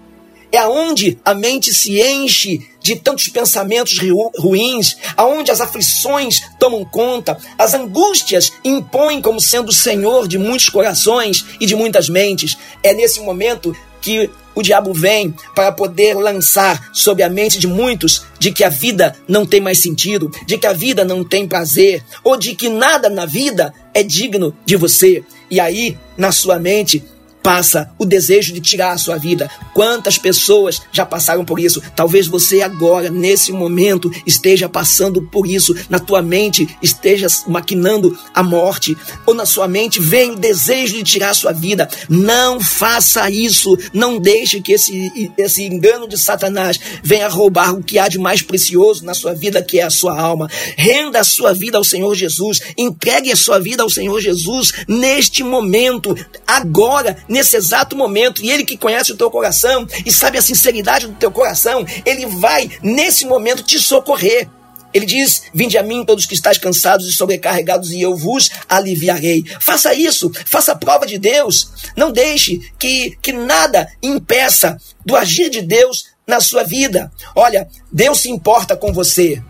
é 0.50 0.66
onde 0.66 1.18
a 1.24 1.34
mente 1.34 1.72
se 1.72 2.00
enche 2.00 2.60
de 2.82 2.96
tantos 2.96 3.28
pensamentos 3.28 3.98
ruins, 4.38 4.96
aonde 5.16 5.50
as 5.50 5.60
aflições 5.60 6.42
tomam 6.58 6.84
conta, 6.84 7.38
as 7.58 7.74
angústias 7.74 8.52
impõem 8.64 9.22
como 9.22 9.40
sendo 9.40 9.68
o 9.68 9.74
Senhor 9.74 10.26
de 10.26 10.38
muitos 10.38 10.68
corações 10.68 11.44
e 11.60 11.66
de 11.66 11.76
muitas 11.76 12.08
mentes. 12.08 12.56
É 12.82 12.92
nesse 12.92 13.20
momento 13.20 13.74
que 14.00 14.28
o 14.54 14.62
diabo 14.62 14.92
vem 14.92 15.34
para 15.54 15.72
poder 15.72 16.14
lançar 16.14 16.90
sobre 16.92 17.22
a 17.22 17.30
mente 17.30 17.58
de 17.58 17.66
muitos 17.66 18.24
de 18.38 18.52
que 18.52 18.64
a 18.64 18.68
vida 18.68 19.16
não 19.26 19.46
tem 19.46 19.60
mais 19.60 19.78
sentido, 19.78 20.30
de 20.46 20.58
que 20.58 20.66
a 20.66 20.72
vida 20.72 21.04
não 21.04 21.24
tem 21.24 21.46
prazer, 21.46 22.04
ou 22.22 22.36
de 22.36 22.54
que 22.54 22.68
nada 22.68 23.08
na 23.08 23.24
vida 23.24 23.72
é 23.94 24.02
digno 24.02 24.54
de 24.66 24.76
você. 24.76 25.24
E 25.50 25.60
aí, 25.60 25.96
na 26.16 26.32
sua 26.32 26.58
mente, 26.58 27.02
passa 27.42 27.90
o 27.98 28.04
desejo 28.04 28.52
de 28.52 28.60
tirar 28.60 28.92
a 28.92 28.98
sua 28.98 29.16
vida. 29.16 29.50
Quantas 29.74 30.16
pessoas 30.16 30.80
já 30.92 31.04
passaram 31.04 31.44
por 31.44 31.58
isso? 31.58 31.82
Talvez 31.94 32.26
você 32.26 32.62
agora, 32.62 33.10
nesse 33.10 33.52
momento, 33.52 34.10
esteja 34.26 34.68
passando 34.68 35.22
por 35.22 35.46
isso. 35.46 35.74
Na 35.88 35.98
tua 35.98 36.22
mente 36.22 36.76
esteja 36.80 37.26
maquinando 37.46 38.16
a 38.34 38.42
morte, 38.42 38.96
ou 39.26 39.34
na 39.34 39.46
sua 39.46 39.66
mente 39.66 40.00
vem 40.00 40.30
o 40.30 40.36
desejo 40.36 40.94
de 40.96 41.02
tirar 41.02 41.30
a 41.30 41.34
sua 41.34 41.52
vida. 41.52 41.88
Não 42.08 42.60
faça 42.60 43.28
isso. 43.30 43.76
Não 43.92 44.18
deixe 44.18 44.60
que 44.60 44.72
esse, 44.72 45.32
esse 45.36 45.64
engano 45.64 46.08
de 46.08 46.18
Satanás 46.18 46.78
venha 47.02 47.28
roubar 47.28 47.74
o 47.74 47.82
que 47.82 47.98
há 47.98 48.08
de 48.08 48.18
mais 48.18 48.42
precioso 48.42 49.04
na 49.04 49.14
sua 49.14 49.34
vida, 49.34 49.62
que 49.62 49.80
é 49.80 49.82
a 49.82 49.90
sua 49.90 50.18
alma. 50.18 50.48
Renda 50.76 51.20
a 51.20 51.24
sua 51.24 51.52
vida 51.52 51.78
ao 51.78 51.84
Senhor 51.84 52.14
Jesus. 52.14 52.60
Entregue 52.76 53.32
a 53.32 53.36
sua 53.36 53.58
vida 53.58 53.82
ao 53.82 53.90
Senhor 53.90 54.20
Jesus 54.20 54.72
neste 54.86 55.42
momento, 55.42 56.14
agora 56.46 57.16
nesse 57.32 57.56
exato 57.56 57.96
momento, 57.96 58.44
e 58.44 58.50
Ele 58.50 58.64
que 58.64 58.76
conhece 58.76 59.10
o 59.10 59.16
teu 59.16 59.30
coração 59.30 59.86
e 60.04 60.12
sabe 60.12 60.36
a 60.36 60.42
sinceridade 60.42 61.06
do 61.06 61.14
teu 61.14 61.30
coração, 61.30 61.84
Ele 62.04 62.26
vai 62.26 62.70
nesse 62.82 63.24
momento 63.24 63.62
te 63.62 63.78
socorrer. 63.78 64.48
Ele 64.92 65.06
diz: 65.06 65.44
Vinde 65.54 65.78
a 65.78 65.82
mim, 65.82 66.04
todos 66.04 66.26
que 66.26 66.34
estáis 66.34 66.58
cansados 66.58 67.08
e 67.08 67.12
sobrecarregados, 67.12 67.90
e 67.90 68.02
eu 68.02 68.14
vos 68.14 68.50
aliviarei. 68.68 69.42
Faça 69.58 69.94
isso, 69.94 70.30
faça 70.44 70.72
a 70.72 70.76
prova 70.76 71.06
de 71.06 71.18
Deus. 71.18 71.70
Não 71.96 72.12
deixe 72.12 72.60
que, 72.78 73.16
que 73.22 73.32
nada 73.32 73.90
impeça 74.02 74.76
do 75.04 75.16
agir 75.16 75.48
de 75.48 75.62
Deus 75.62 76.08
na 76.26 76.40
sua 76.40 76.62
vida. 76.62 77.10
Olha, 77.34 77.66
Deus 77.90 78.20
se 78.20 78.30
importa 78.30 78.76
com 78.76 78.92
você. 78.92 79.42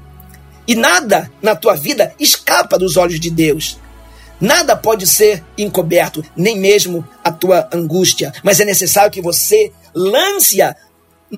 E 0.69 0.77
nada 0.77 1.31
na 1.43 1.57
tua 1.57 1.75
vida 1.75 2.15
escapa 2.21 2.79
dos 2.79 2.97
olhos 2.97 3.19
de 3.19 3.29
Deus. 3.29 3.77
Nada 4.43 4.75
pode 4.75 5.07
ser 5.07 5.45
encoberto, 5.57 6.21
nem 6.37 6.59
mesmo 6.59 7.07
a 7.23 7.31
tua 7.31 7.69
angústia, 7.73 8.33
mas 8.43 8.59
é 8.59 8.65
necessário 8.65 9.13
que 9.13 9.23
você 9.23 9.71
lance-a 9.95 10.75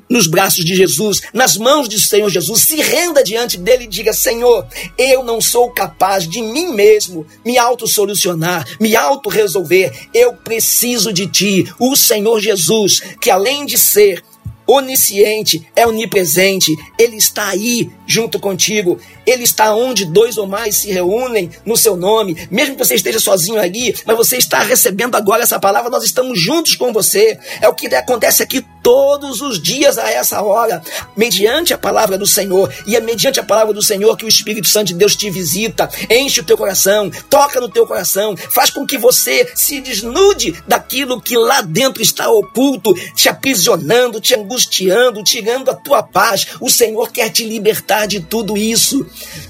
nos 0.08 0.26
braços 0.26 0.64
de 0.64 0.74
Jesus, 0.74 1.20
nas 1.32 1.58
mãos 1.58 1.86
do 1.86 1.98
Senhor 1.98 2.30
Jesus, 2.30 2.62
se 2.62 2.76
renda 2.80 3.22
diante 3.22 3.58
dele 3.58 3.84
e 3.84 3.88
diga: 3.88 4.14
Senhor, 4.14 4.66
eu 4.96 5.22
não 5.22 5.38
sou 5.38 5.70
capaz 5.70 6.26
de 6.26 6.40
mim 6.40 6.72
mesmo 6.72 7.26
me 7.44 7.58
auto-solucionar, 7.58 8.66
me 8.80 8.96
auto-resolver. 8.96 9.92
Eu 10.14 10.32
preciso 10.32 11.12
de 11.12 11.26
ti, 11.26 11.70
o 11.78 11.94
Senhor 11.94 12.40
Jesus, 12.40 13.02
que 13.20 13.30
além 13.30 13.66
de 13.66 13.76
ser 13.76 14.24
onisciente, 14.66 15.66
é 15.76 15.86
onipresente, 15.86 16.74
ele 16.98 17.16
está 17.16 17.48
aí 17.48 17.90
junto 18.06 18.40
contigo. 18.40 18.98
Ele 19.26 19.44
está 19.44 19.74
onde 19.74 20.04
dois 20.04 20.38
ou 20.38 20.46
mais 20.46 20.76
se 20.76 20.90
reúnem 20.90 21.50
no 21.64 21.76
seu 21.76 21.96
nome. 21.96 22.48
Mesmo 22.50 22.76
que 22.76 22.84
você 22.84 22.94
esteja 22.94 23.20
sozinho 23.20 23.60
ali, 23.60 23.94
mas 24.04 24.16
você 24.16 24.36
está 24.36 24.60
recebendo 24.60 25.16
agora 25.16 25.42
essa 25.42 25.58
palavra, 25.58 25.90
nós 25.90 26.04
estamos 26.04 26.40
juntos 26.40 26.76
com 26.76 26.92
você. 26.92 27.38
É 27.60 27.68
o 27.68 27.74
que 27.74 27.86
acontece 27.94 28.42
aqui 28.42 28.64
todos 28.84 29.40
os 29.40 29.60
dias 29.60 29.96
a 29.96 30.10
essa 30.10 30.42
hora, 30.42 30.82
mediante 31.16 31.72
a 31.72 31.78
palavra 31.78 32.18
do 32.18 32.26
Senhor. 32.26 32.70
E 32.86 32.94
é 32.94 33.00
mediante 33.00 33.40
a 33.40 33.42
palavra 33.42 33.72
do 33.72 33.82
Senhor 33.82 34.14
que 34.14 34.26
o 34.26 34.28
Espírito 34.28 34.68
Santo 34.68 34.88
de 34.88 34.94
Deus 34.94 35.16
te 35.16 35.30
visita, 35.30 35.88
enche 36.10 36.40
o 36.40 36.44
teu 36.44 36.56
coração, 36.56 37.10
toca 37.30 37.60
no 37.60 37.68
teu 37.68 37.86
coração, 37.86 38.36
faz 38.36 38.68
com 38.68 38.86
que 38.86 38.98
você 38.98 39.50
se 39.54 39.80
desnude 39.80 40.52
daquilo 40.68 41.20
que 41.20 41.36
lá 41.36 41.62
dentro 41.62 42.02
está 42.02 42.30
oculto, 42.30 42.92
te 43.14 43.28
aprisionando, 43.28 44.20
te 44.20 44.34
angustiando, 44.34 45.24
tirando 45.24 45.70
a 45.70 45.74
tua 45.74 46.02
paz. 46.02 46.48
O 46.60 46.68
Senhor 46.68 47.10
quer 47.10 47.30
te 47.30 47.44
libertar 47.44 48.06
de 48.06 48.20
tudo 48.20 48.54
isso. 48.54 49.06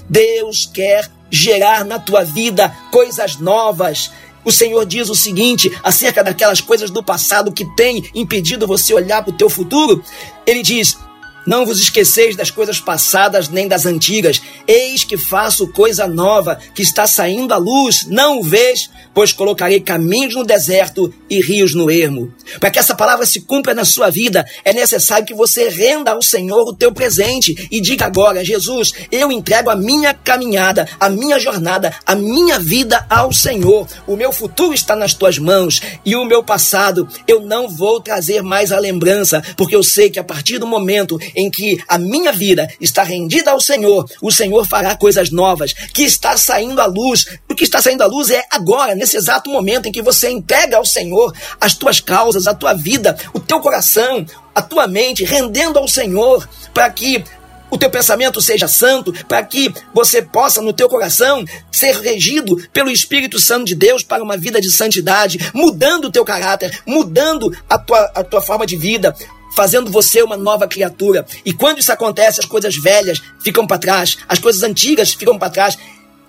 Deus 0.09 0.69
quer 0.71 1.09
gerar 1.29 1.83
na 1.83 1.99
tua 1.99 2.23
vida 2.23 2.75
coisas 2.91 3.37
novas. 3.37 4.11
O 4.43 4.51
Senhor 4.51 4.85
diz 4.85 5.09
o 5.09 5.15
seguinte 5.15 5.71
acerca 5.83 6.23
daquelas 6.23 6.61
coisas 6.61 6.91
do 6.91 7.03
passado 7.03 7.51
que 7.51 7.65
tem 7.75 8.09
impedido 8.13 8.67
você 8.67 8.93
olhar 8.93 9.23
para 9.23 9.33
o 9.33 9.37
teu 9.37 9.49
futuro. 9.49 10.03
Ele 10.45 10.61
diz: 10.61 10.97
não 11.45 11.65
vos 11.65 11.79
esqueceis 11.79 12.35
das 12.35 12.49
coisas 12.49 12.79
passadas 12.79 13.49
nem 13.49 13.67
das 13.67 13.85
antigas. 13.85 14.41
Eis 14.67 15.03
que 15.03 15.17
faço 15.17 15.67
coisa 15.67 16.07
nova, 16.07 16.57
que 16.73 16.81
está 16.81 17.05
saindo 17.05 17.53
à 17.53 17.57
luz. 17.57 18.05
Não 18.07 18.39
o 18.39 18.43
vês? 18.43 18.89
Pois 19.13 19.31
colocarei 19.31 19.79
caminhos 19.79 20.35
no 20.35 20.43
deserto 20.43 21.13
e 21.29 21.39
rios 21.39 21.73
no 21.73 21.89
ermo. 21.89 22.33
Para 22.59 22.71
que 22.71 22.79
essa 22.79 22.95
palavra 22.95 23.25
se 23.25 23.41
cumpra 23.41 23.73
na 23.73 23.85
sua 23.85 24.09
vida, 24.09 24.45
é 24.63 24.73
necessário 24.73 25.25
que 25.25 25.33
você 25.33 25.69
renda 25.69 26.11
ao 26.11 26.21
Senhor 26.21 26.67
o 26.67 26.75
teu 26.75 26.91
presente 26.91 27.67
e 27.71 27.79
diga 27.79 28.05
agora: 28.05 28.43
Jesus, 28.43 28.93
eu 29.11 29.31
entrego 29.31 29.69
a 29.69 29.75
minha 29.75 30.13
caminhada, 30.13 30.87
a 30.99 31.09
minha 31.09 31.39
jornada, 31.39 31.93
a 32.05 32.15
minha 32.15 32.59
vida 32.59 33.05
ao 33.09 33.31
Senhor. 33.31 33.87
O 34.07 34.15
meu 34.15 34.31
futuro 34.31 34.73
está 34.73 34.95
nas 34.95 35.13
tuas 35.13 35.37
mãos 35.37 35.81
e 36.03 36.15
o 36.15 36.25
meu 36.25 36.43
passado 36.43 37.07
eu 37.27 37.39
não 37.39 37.69
vou 37.69 37.99
trazer 38.01 38.41
mais 38.41 38.71
a 38.71 38.79
lembrança, 38.79 39.41
porque 39.55 39.75
eu 39.75 39.83
sei 39.83 40.09
que 40.09 40.19
a 40.19 40.23
partir 40.23 40.57
do 40.57 40.67
momento 40.67 41.19
em 41.35 41.49
que 41.49 41.77
a 41.87 41.97
minha 41.97 42.31
vida 42.31 42.67
está 42.79 43.03
rendida 43.03 43.51
ao 43.51 43.59
Senhor, 43.59 44.09
o 44.21 44.31
Senhor 44.31 44.65
fará 44.65 44.95
coisas 44.95 45.31
novas, 45.31 45.73
que 45.73 46.03
está 46.03 46.37
saindo 46.37 46.81
à 46.81 46.85
luz. 46.85 47.25
O 47.49 47.55
que 47.55 47.63
está 47.63 47.81
saindo 47.81 48.03
à 48.03 48.05
luz 48.05 48.29
é 48.29 48.43
agora, 48.51 48.95
nesse 48.95 49.17
exato 49.17 49.49
momento 49.49 49.87
em 49.87 49.91
que 49.91 50.01
você 50.01 50.29
entrega 50.29 50.77
ao 50.77 50.85
Senhor 50.85 51.33
as 51.59 51.73
tuas 51.75 51.99
causas, 51.99 52.47
a 52.47 52.53
tua 52.53 52.73
vida, 52.73 53.17
o 53.33 53.39
teu 53.39 53.59
coração, 53.59 54.25
a 54.53 54.61
tua 54.61 54.87
mente, 54.87 55.23
rendendo 55.23 55.77
ao 55.77 55.87
Senhor, 55.87 56.47
para 56.73 56.89
que 56.89 57.23
o 57.69 57.77
teu 57.77 57.89
pensamento 57.89 58.41
seja 58.41 58.67
santo, 58.67 59.11
para 59.27 59.43
que 59.43 59.73
você 59.93 60.21
possa 60.21 60.61
no 60.61 60.71
teu 60.71 60.87
coração 60.87 61.43
ser 61.71 61.95
regido 61.97 62.55
pelo 62.71 62.89
Espírito 62.89 63.39
Santo 63.39 63.65
de 63.65 63.75
Deus 63.75 64.03
para 64.03 64.23
uma 64.23 64.37
vida 64.37 64.61
de 64.61 64.71
santidade, 64.71 65.51
mudando 65.53 66.05
o 66.05 66.11
teu 66.11 66.23
caráter, 66.23 66.79
mudando 66.85 67.55
a 67.69 67.77
tua, 67.77 68.11
a 68.15 68.23
tua 68.23 68.41
forma 68.41 68.65
de 68.65 68.77
vida, 68.77 69.15
fazendo 69.55 69.91
você 69.91 70.21
uma 70.21 70.37
nova 70.37 70.67
criatura. 70.67 71.25
E 71.45 71.53
quando 71.53 71.79
isso 71.79 71.91
acontece, 71.91 72.39
as 72.39 72.45
coisas 72.45 72.75
velhas 72.75 73.21
ficam 73.43 73.65
para 73.65 73.77
trás, 73.77 74.17
as 74.27 74.39
coisas 74.39 74.61
antigas 74.63 75.13
ficam 75.13 75.39
para 75.39 75.49
trás. 75.49 75.77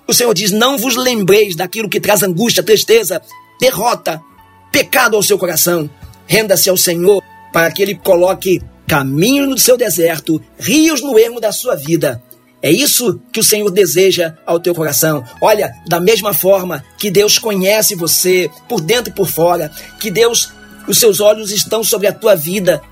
O 0.07 0.15
Senhor 0.15 0.33
diz: 0.33 0.53
Não 0.53 0.79
vos 0.79 0.97
lembreis 0.97 1.57
daquilo 1.57 1.89
que 1.89 2.01
traz 2.01 2.23
angústia, 2.23 2.63
tristeza, 2.63 3.21
derrota, 3.61 4.23
pecado 4.71 5.17
ao 5.17 5.23
seu 5.23 5.37
coração. 5.37 5.91
Renda-se 6.27 6.71
ao 6.71 6.77
Senhor 6.77 7.23
para 7.53 7.71
que 7.71 7.83
Ele 7.83 7.95
coloque 7.95 8.63
caminho 8.87 9.47
no 9.47 9.59
seu 9.59 9.77
deserto, 9.77 10.41
rios 10.59 11.03
no 11.03 11.19
ermo 11.19 11.41
da 11.41 11.51
sua 11.51 11.75
vida. 11.75 12.23
É 12.63 12.71
isso 12.71 13.21
que 13.33 13.41
o 13.41 13.45
Senhor 13.45 13.71
deseja 13.71 14.35
ao 14.47 14.59
teu 14.59 14.75
coração. 14.75 15.23
Olha, 15.41 15.75
da 15.87 16.01
mesma 16.01 16.33
forma 16.33 16.85
que 16.99 17.11
Deus 17.11 17.39
conhece 17.39 17.95
você 17.95 18.51
por 18.69 18.81
dentro 18.81 19.11
e 19.11 19.15
por 19.15 19.29
fora, 19.29 19.71
que 20.01 20.11
Deus, 20.11 20.53
os 20.89 20.99
seus 20.99 21.21
olhos 21.21 21.51
estão 21.51 21.85
sobre 21.85 22.07
a 22.07 22.13
tua 22.13 22.35
vida, 22.35 22.83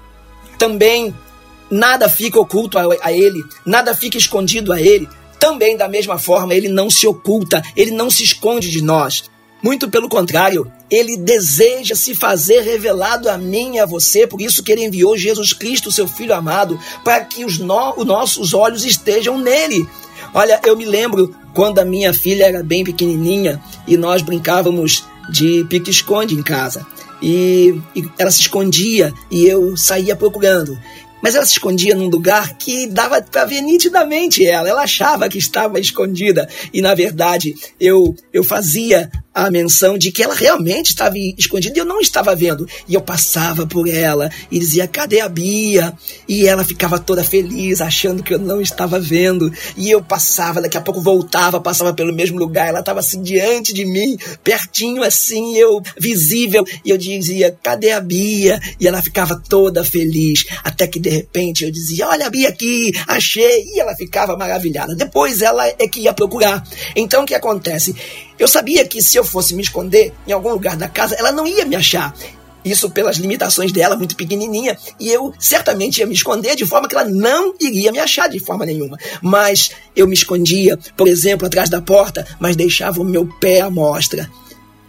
também 0.58 1.14
nada 1.70 2.08
fica 2.08 2.38
oculto 2.38 2.78
a, 2.78 2.84
a 3.02 3.12
ele, 3.12 3.42
nada 3.64 3.94
fica 3.94 4.18
escondido 4.18 4.73
a 4.73 4.80
ele. 4.80 5.08
Também, 5.38 5.76
da 5.76 5.88
mesma 5.88 6.18
forma, 6.18 6.54
ele 6.54 6.68
não 6.68 6.88
se 6.88 7.06
oculta, 7.06 7.62
ele 7.76 7.90
não 7.90 8.11
se 8.11 8.23
esconde 8.23 8.70
de 8.70 8.82
nós. 8.82 9.25
Muito 9.62 9.88
pelo 9.88 10.08
contrário, 10.08 10.70
ele 10.90 11.16
deseja 11.16 11.94
se 11.94 12.14
fazer 12.14 12.61
revelado 12.61 13.30
a 13.30 13.38
mim 13.38 13.76
e 13.76 13.80
a 13.80 13.87
você, 13.87 14.26
por 14.26 14.40
isso 14.40 14.62
que 14.62 14.70
ele 14.70 14.84
enviou 14.84 15.16
Jesus 15.16 15.52
Cristo, 15.52 15.90
seu 15.90 16.06
Filho 16.06 16.34
amado, 16.34 16.78
para 17.02 17.25
que 17.25 17.44
os, 17.44 17.58
no, 17.58 17.94
os 17.96 18.04
nossos 18.04 18.52
olhos 18.52 18.84
estejam 18.84 19.38
nele. 19.38 19.88
Olha, 20.34 20.61
eu 20.64 20.76
me 20.76 20.84
lembro 20.84 21.34
quando 21.54 21.78
a 21.78 21.84
minha 21.84 22.12
filha 22.12 22.44
era 22.44 22.62
bem 22.62 22.84
pequenininha 22.84 23.62
e 23.87 23.96
nós 23.96 24.20
brincávamos 24.20 25.04
de 25.30 25.64
pique-esconde 25.68 26.34
em 26.34 26.42
casa 26.42 26.87
e, 27.25 27.81
e 27.97 28.04
ela 28.19 28.31
se 28.31 28.40
escondia 28.40 29.11
e 29.31 29.47
eu 29.47 29.75
saía 29.78 30.14
procurando. 30.14 30.78
Mas 31.23 31.35
ela 31.35 31.47
se 31.47 31.52
escondia 31.52 31.95
num 31.95 32.09
lugar 32.09 32.59
que 32.59 32.87
dava 32.87 33.23
para 33.23 33.47
ver 33.47 33.62
nitidamente 33.62 34.45
ela. 34.45 34.69
Ela 34.69 34.83
achava 34.83 35.26
que 35.26 35.38
estava 35.38 35.81
escondida 35.81 36.47
e 36.71 36.83
na 36.83 36.95
verdade 36.95 37.54
eu 37.81 38.14
eu 38.31 38.45
fazia 38.45 39.11
a 39.35 39.50
menção 39.50 39.99
de 39.99 40.12
que 40.12 40.23
ela 40.23 40.35
realmente 40.35 40.91
estava 40.91 41.19
escondida 41.37 41.76
e 41.76 41.81
eu 41.81 41.85
não 41.85 42.00
estava 42.00 42.37
vendo. 42.37 42.67
E 42.87 42.95
eu 42.95 43.00
passava 43.00 43.67
por 43.67 43.88
ela 43.88 44.31
e 44.50 44.59
dizia: 44.59 44.87
Cadê 44.87 45.21
a 45.21 45.29
Bia? 45.29 45.93
E 46.29 46.47
ela 46.47 46.64
ficava 46.64 46.99
toda 46.99 47.25
feliz, 47.25 47.81
achando 47.81 48.23
que 48.23 48.33
eu 48.33 48.38
não 48.38 48.61
estava 48.61 49.00
vendo. 49.00 49.53
E 49.76 49.91
eu 49.91 50.03
passava, 50.03 50.62
daqui 50.62 50.76
a 50.76 50.81
pouco 50.81 51.00
voltava, 51.00 51.61
passava 51.61 51.93
pelo 51.93 52.14
mesmo 52.14 52.38
lugar. 52.38 52.69
Ela 52.69 52.81
estava 52.81 53.00
assim 53.00 53.21
diante 53.23 53.75
de 53.75 53.85
mim, 53.85 54.17
pertinho 54.45 55.03
assim, 55.03 55.57
eu 55.57 55.83
visível. 55.99 56.64
E 56.85 56.91
eu 56.91 56.97
dizia: 56.97 57.57
Cadê 57.62 57.91
a 57.91 58.00
Bia? 58.00 58.61
E 58.79 58.87
ela 58.87 59.03
ficava 59.03 59.41
toda 59.49 59.83
feliz. 59.83 60.45
Até 60.62 60.87
que 60.87 61.00
de 61.00 61.11
repente 61.11 61.64
eu 61.64 61.71
dizia: 61.73 62.07
Olha 62.07 62.26
a 62.26 62.31
Bia 62.31 62.49
aqui, 62.49 62.93
achei. 63.09 63.64
E 63.64 63.81
ela 63.81 63.97
ficava 63.97 64.37
maravilhada. 64.37 64.95
Depois 64.95 65.43
ela 65.43 65.67
é 65.67 65.88
que 65.88 66.00
ia 66.00 66.12
procurar. 66.12 66.64
Então 66.95 67.25
o 67.25 67.26
que 67.26 67.35
acontece? 67.35 67.95
Eu 68.38 68.49
sabia 68.49 68.87
que 68.87 69.03
se 69.03 69.17
eu 69.17 69.25
fosse 69.25 69.55
me 69.55 69.62
esconder 69.62 70.12
em 70.26 70.33
algum 70.33 70.50
lugar 70.50 70.76
da 70.76 70.88
casa, 70.88 71.14
ela 71.17 71.33
não 71.33 71.47
ia 71.47 71.64
me 71.64 71.76
achar. 71.76 72.14
Isso 72.64 72.88
pelas 72.88 73.19
limitações 73.19 73.71
dela, 73.73 73.95
muito 73.95 74.17
pequenininha, 74.17 74.76
e 74.99 75.11
eu 75.11 75.35
certamente 75.38 75.99
ia 75.99 76.07
me 76.07 76.14
esconder 76.14 76.57
de 76.57 76.64
forma 76.64 76.88
que 76.88 76.95
ela 76.95 77.05
não 77.05 77.55
iria 77.61 77.93
me 77.93 77.99
achar 77.99 78.29
de 78.29 78.38
forma 78.38 78.64
nenhuma. 78.64 78.97
Mas 79.21 79.73
eu 79.95 80.07
me 80.07 80.14
escondia, 80.14 80.79
por 80.97 81.07
exemplo, 81.07 81.47
atrás 81.47 81.69
da 81.69 81.83
porta, 81.83 82.26
mas 82.41 82.57
deixava 82.57 83.03
o 83.03 83.05
meu 83.05 83.26
pé 83.38 83.61
à 83.61 83.69
mostra. 83.69 84.31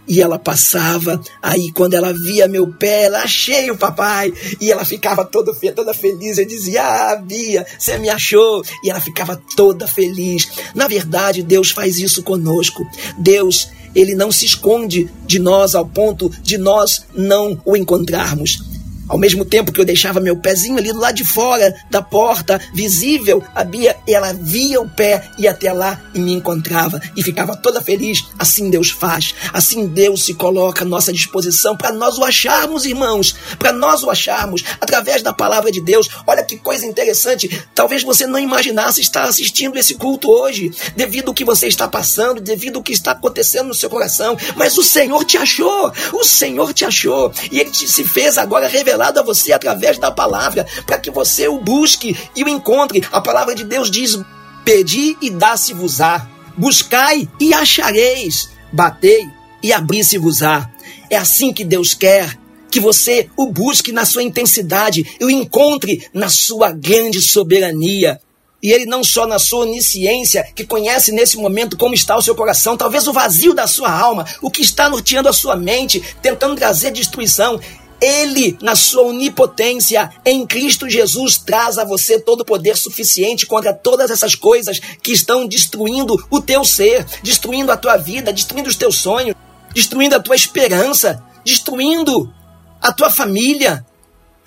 E 0.08 0.22
ela 0.22 0.38
passava, 0.38 1.20
aí 1.42 1.72
quando 1.72 1.94
ela 1.94 2.12
via 2.12 2.46
meu 2.46 2.68
pé, 2.72 3.04
ela 3.04 3.22
achei 3.22 3.70
o 3.70 3.76
papai. 3.76 4.32
E 4.60 4.70
ela 4.70 4.84
ficava 4.84 5.24
toda, 5.24 5.52
toda 5.74 5.92
feliz. 5.92 6.38
Eu 6.38 6.46
dizia, 6.46 6.82
ah, 6.82 7.16
Bia, 7.16 7.66
você 7.78 7.98
me 7.98 8.08
achou. 8.08 8.64
E 8.84 8.90
ela 8.90 9.00
ficava 9.00 9.40
toda 9.56 9.86
feliz. 9.86 10.48
Na 10.74 10.86
verdade, 10.86 11.42
Deus 11.42 11.70
faz 11.70 11.98
isso 11.98 12.22
conosco. 12.22 12.86
Deus, 13.18 13.68
ele 13.94 14.14
não 14.14 14.30
se 14.30 14.44
esconde 14.44 15.10
de 15.26 15.38
nós 15.38 15.74
ao 15.74 15.86
ponto 15.86 16.30
de 16.42 16.56
nós 16.56 17.06
não 17.14 17.60
o 17.64 17.76
encontrarmos. 17.76 18.75
Ao 19.08 19.16
mesmo 19.16 19.44
tempo 19.44 19.70
que 19.70 19.80
eu 19.80 19.84
deixava 19.84 20.18
meu 20.18 20.36
pezinho 20.36 20.78
ali 20.78 20.92
do 20.92 20.98
lado 20.98 21.14
de 21.14 21.24
fora 21.24 21.74
da 21.88 22.02
porta, 22.02 22.60
visível, 22.74 23.42
a 23.54 23.62
Bia, 23.62 23.96
ela 24.06 24.32
via 24.32 24.80
o 24.80 24.88
pé 24.88 25.30
e 25.38 25.46
até 25.46 25.72
lá 25.72 26.00
e 26.12 26.18
me 26.18 26.32
encontrava 26.32 27.00
e 27.16 27.22
ficava 27.22 27.56
toda 27.56 27.80
feliz. 27.80 28.24
Assim 28.36 28.68
Deus 28.68 28.90
faz, 28.90 29.34
assim 29.52 29.86
Deus 29.86 30.24
se 30.24 30.34
coloca 30.34 30.82
à 30.82 30.86
nossa 30.86 31.12
disposição 31.12 31.76
para 31.76 31.92
nós 31.92 32.18
o 32.18 32.24
acharmos, 32.24 32.84
irmãos, 32.84 33.36
para 33.58 33.72
nós 33.72 34.02
o 34.02 34.10
acharmos 34.10 34.64
através 34.80 35.22
da 35.22 35.32
palavra 35.32 35.70
de 35.70 35.80
Deus. 35.80 36.08
Olha 36.26 36.42
que 36.42 36.56
coisa 36.56 36.84
interessante. 36.84 37.64
Talvez 37.74 38.02
você 38.02 38.26
não 38.26 38.38
imaginasse 38.38 39.00
estar 39.00 39.24
assistindo 39.24 39.78
esse 39.78 39.94
culto 39.94 40.28
hoje, 40.28 40.72
devido 40.96 41.28
ao 41.28 41.34
que 41.34 41.44
você 41.44 41.68
está 41.68 41.86
passando, 41.86 42.40
devido 42.40 42.76
ao 42.76 42.82
que 42.82 42.92
está 42.92 43.12
acontecendo 43.12 43.68
no 43.68 43.74
seu 43.74 43.88
coração, 43.88 44.36
mas 44.56 44.76
o 44.76 44.82
Senhor 44.82 45.24
te 45.24 45.36
achou, 45.36 45.92
o 46.12 46.24
Senhor 46.24 46.72
te 46.72 46.84
achou 46.84 47.32
e 47.52 47.60
ele 47.60 47.70
te, 47.70 47.88
se 47.88 48.02
fez 48.02 48.36
agora 48.36 48.66
revelar 48.66 48.95
revelado 48.96 49.20
a 49.20 49.22
você 49.22 49.52
através 49.52 49.98
da 49.98 50.10
palavra, 50.10 50.66
para 50.86 50.98
que 50.98 51.10
você 51.10 51.46
o 51.46 51.58
busque 51.60 52.16
e 52.34 52.42
o 52.42 52.48
encontre. 52.48 53.04
A 53.12 53.20
palavra 53.20 53.54
de 53.54 53.62
Deus 53.62 53.90
diz: 53.90 54.18
Pedi 54.64 55.16
e 55.20 55.30
dá-se-vos-á, 55.30 56.26
buscai 56.56 57.28
e 57.38 57.52
achareis, 57.52 58.48
batei 58.72 59.28
e 59.62 59.72
abri-se-vos-á. 59.72 60.70
É 61.10 61.16
assim 61.16 61.52
que 61.52 61.64
Deus 61.64 61.94
quer 61.94 62.36
que 62.70 62.80
você 62.80 63.28
o 63.36 63.46
busque 63.46 63.92
na 63.92 64.04
sua 64.04 64.22
intensidade 64.22 65.06
e 65.20 65.24
o 65.24 65.30
encontre 65.30 66.08
na 66.12 66.28
sua 66.28 66.72
grande 66.72 67.20
soberania. 67.20 68.20
E 68.62 68.72
ele 68.72 68.86
não 68.86 69.04
só 69.04 69.26
na 69.26 69.38
sua 69.38 69.60
onisciência, 69.60 70.44
que 70.54 70.64
conhece 70.64 71.12
nesse 71.12 71.36
momento 71.36 71.76
como 71.76 71.94
está 71.94 72.16
o 72.16 72.22
seu 72.22 72.34
coração, 72.34 72.76
talvez 72.76 73.06
o 73.06 73.12
vazio 73.12 73.54
da 73.54 73.66
sua 73.66 73.90
alma, 73.90 74.26
o 74.42 74.50
que 74.50 74.62
está 74.62 74.88
norteando 74.88 75.28
a 75.28 75.32
sua 75.32 75.54
mente, 75.54 76.02
tentando 76.20 76.56
trazer 76.56 76.90
destruição. 76.90 77.60
Ele, 78.00 78.58
na 78.60 78.76
sua 78.76 79.04
onipotência, 79.04 80.10
em 80.24 80.46
Cristo 80.46 80.88
Jesus, 80.88 81.38
traz 81.38 81.78
a 81.78 81.84
você 81.84 82.20
todo 82.20 82.40
o 82.40 82.44
poder 82.44 82.76
suficiente 82.76 83.46
contra 83.46 83.72
todas 83.72 84.10
essas 84.10 84.34
coisas 84.34 84.78
que 85.02 85.12
estão 85.12 85.46
destruindo 85.46 86.14
o 86.30 86.40
teu 86.40 86.64
ser, 86.64 87.06
destruindo 87.22 87.72
a 87.72 87.76
tua 87.76 87.96
vida, 87.96 88.32
destruindo 88.32 88.68
os 88.68 88.76
teus 88.76 88.96
sonhos, 88.96 89.34
destruindo 89.72 90.14
a 90.14 90.20
tua 90.20 90.36
esperança, 90.36 91.22
destruindo 91.44 92.32
a 92.80 92.92
tua 92.92 93.10
família. 93.10 93.84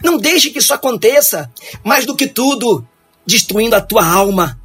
Não 0.03 0.17
deixe 0.17 0.49
que 0.51 0.59
isso 0.59 0.73
aconteça. 0.73 1.51
Mais 1.83 2.05
do 2.05 2.15
que 2.15 2.27
tudo, 2.27 2.87
destruindo 3.25 3.75
a 3.75 3.81
tua 3.81 4.05
alma, 4.05 4.58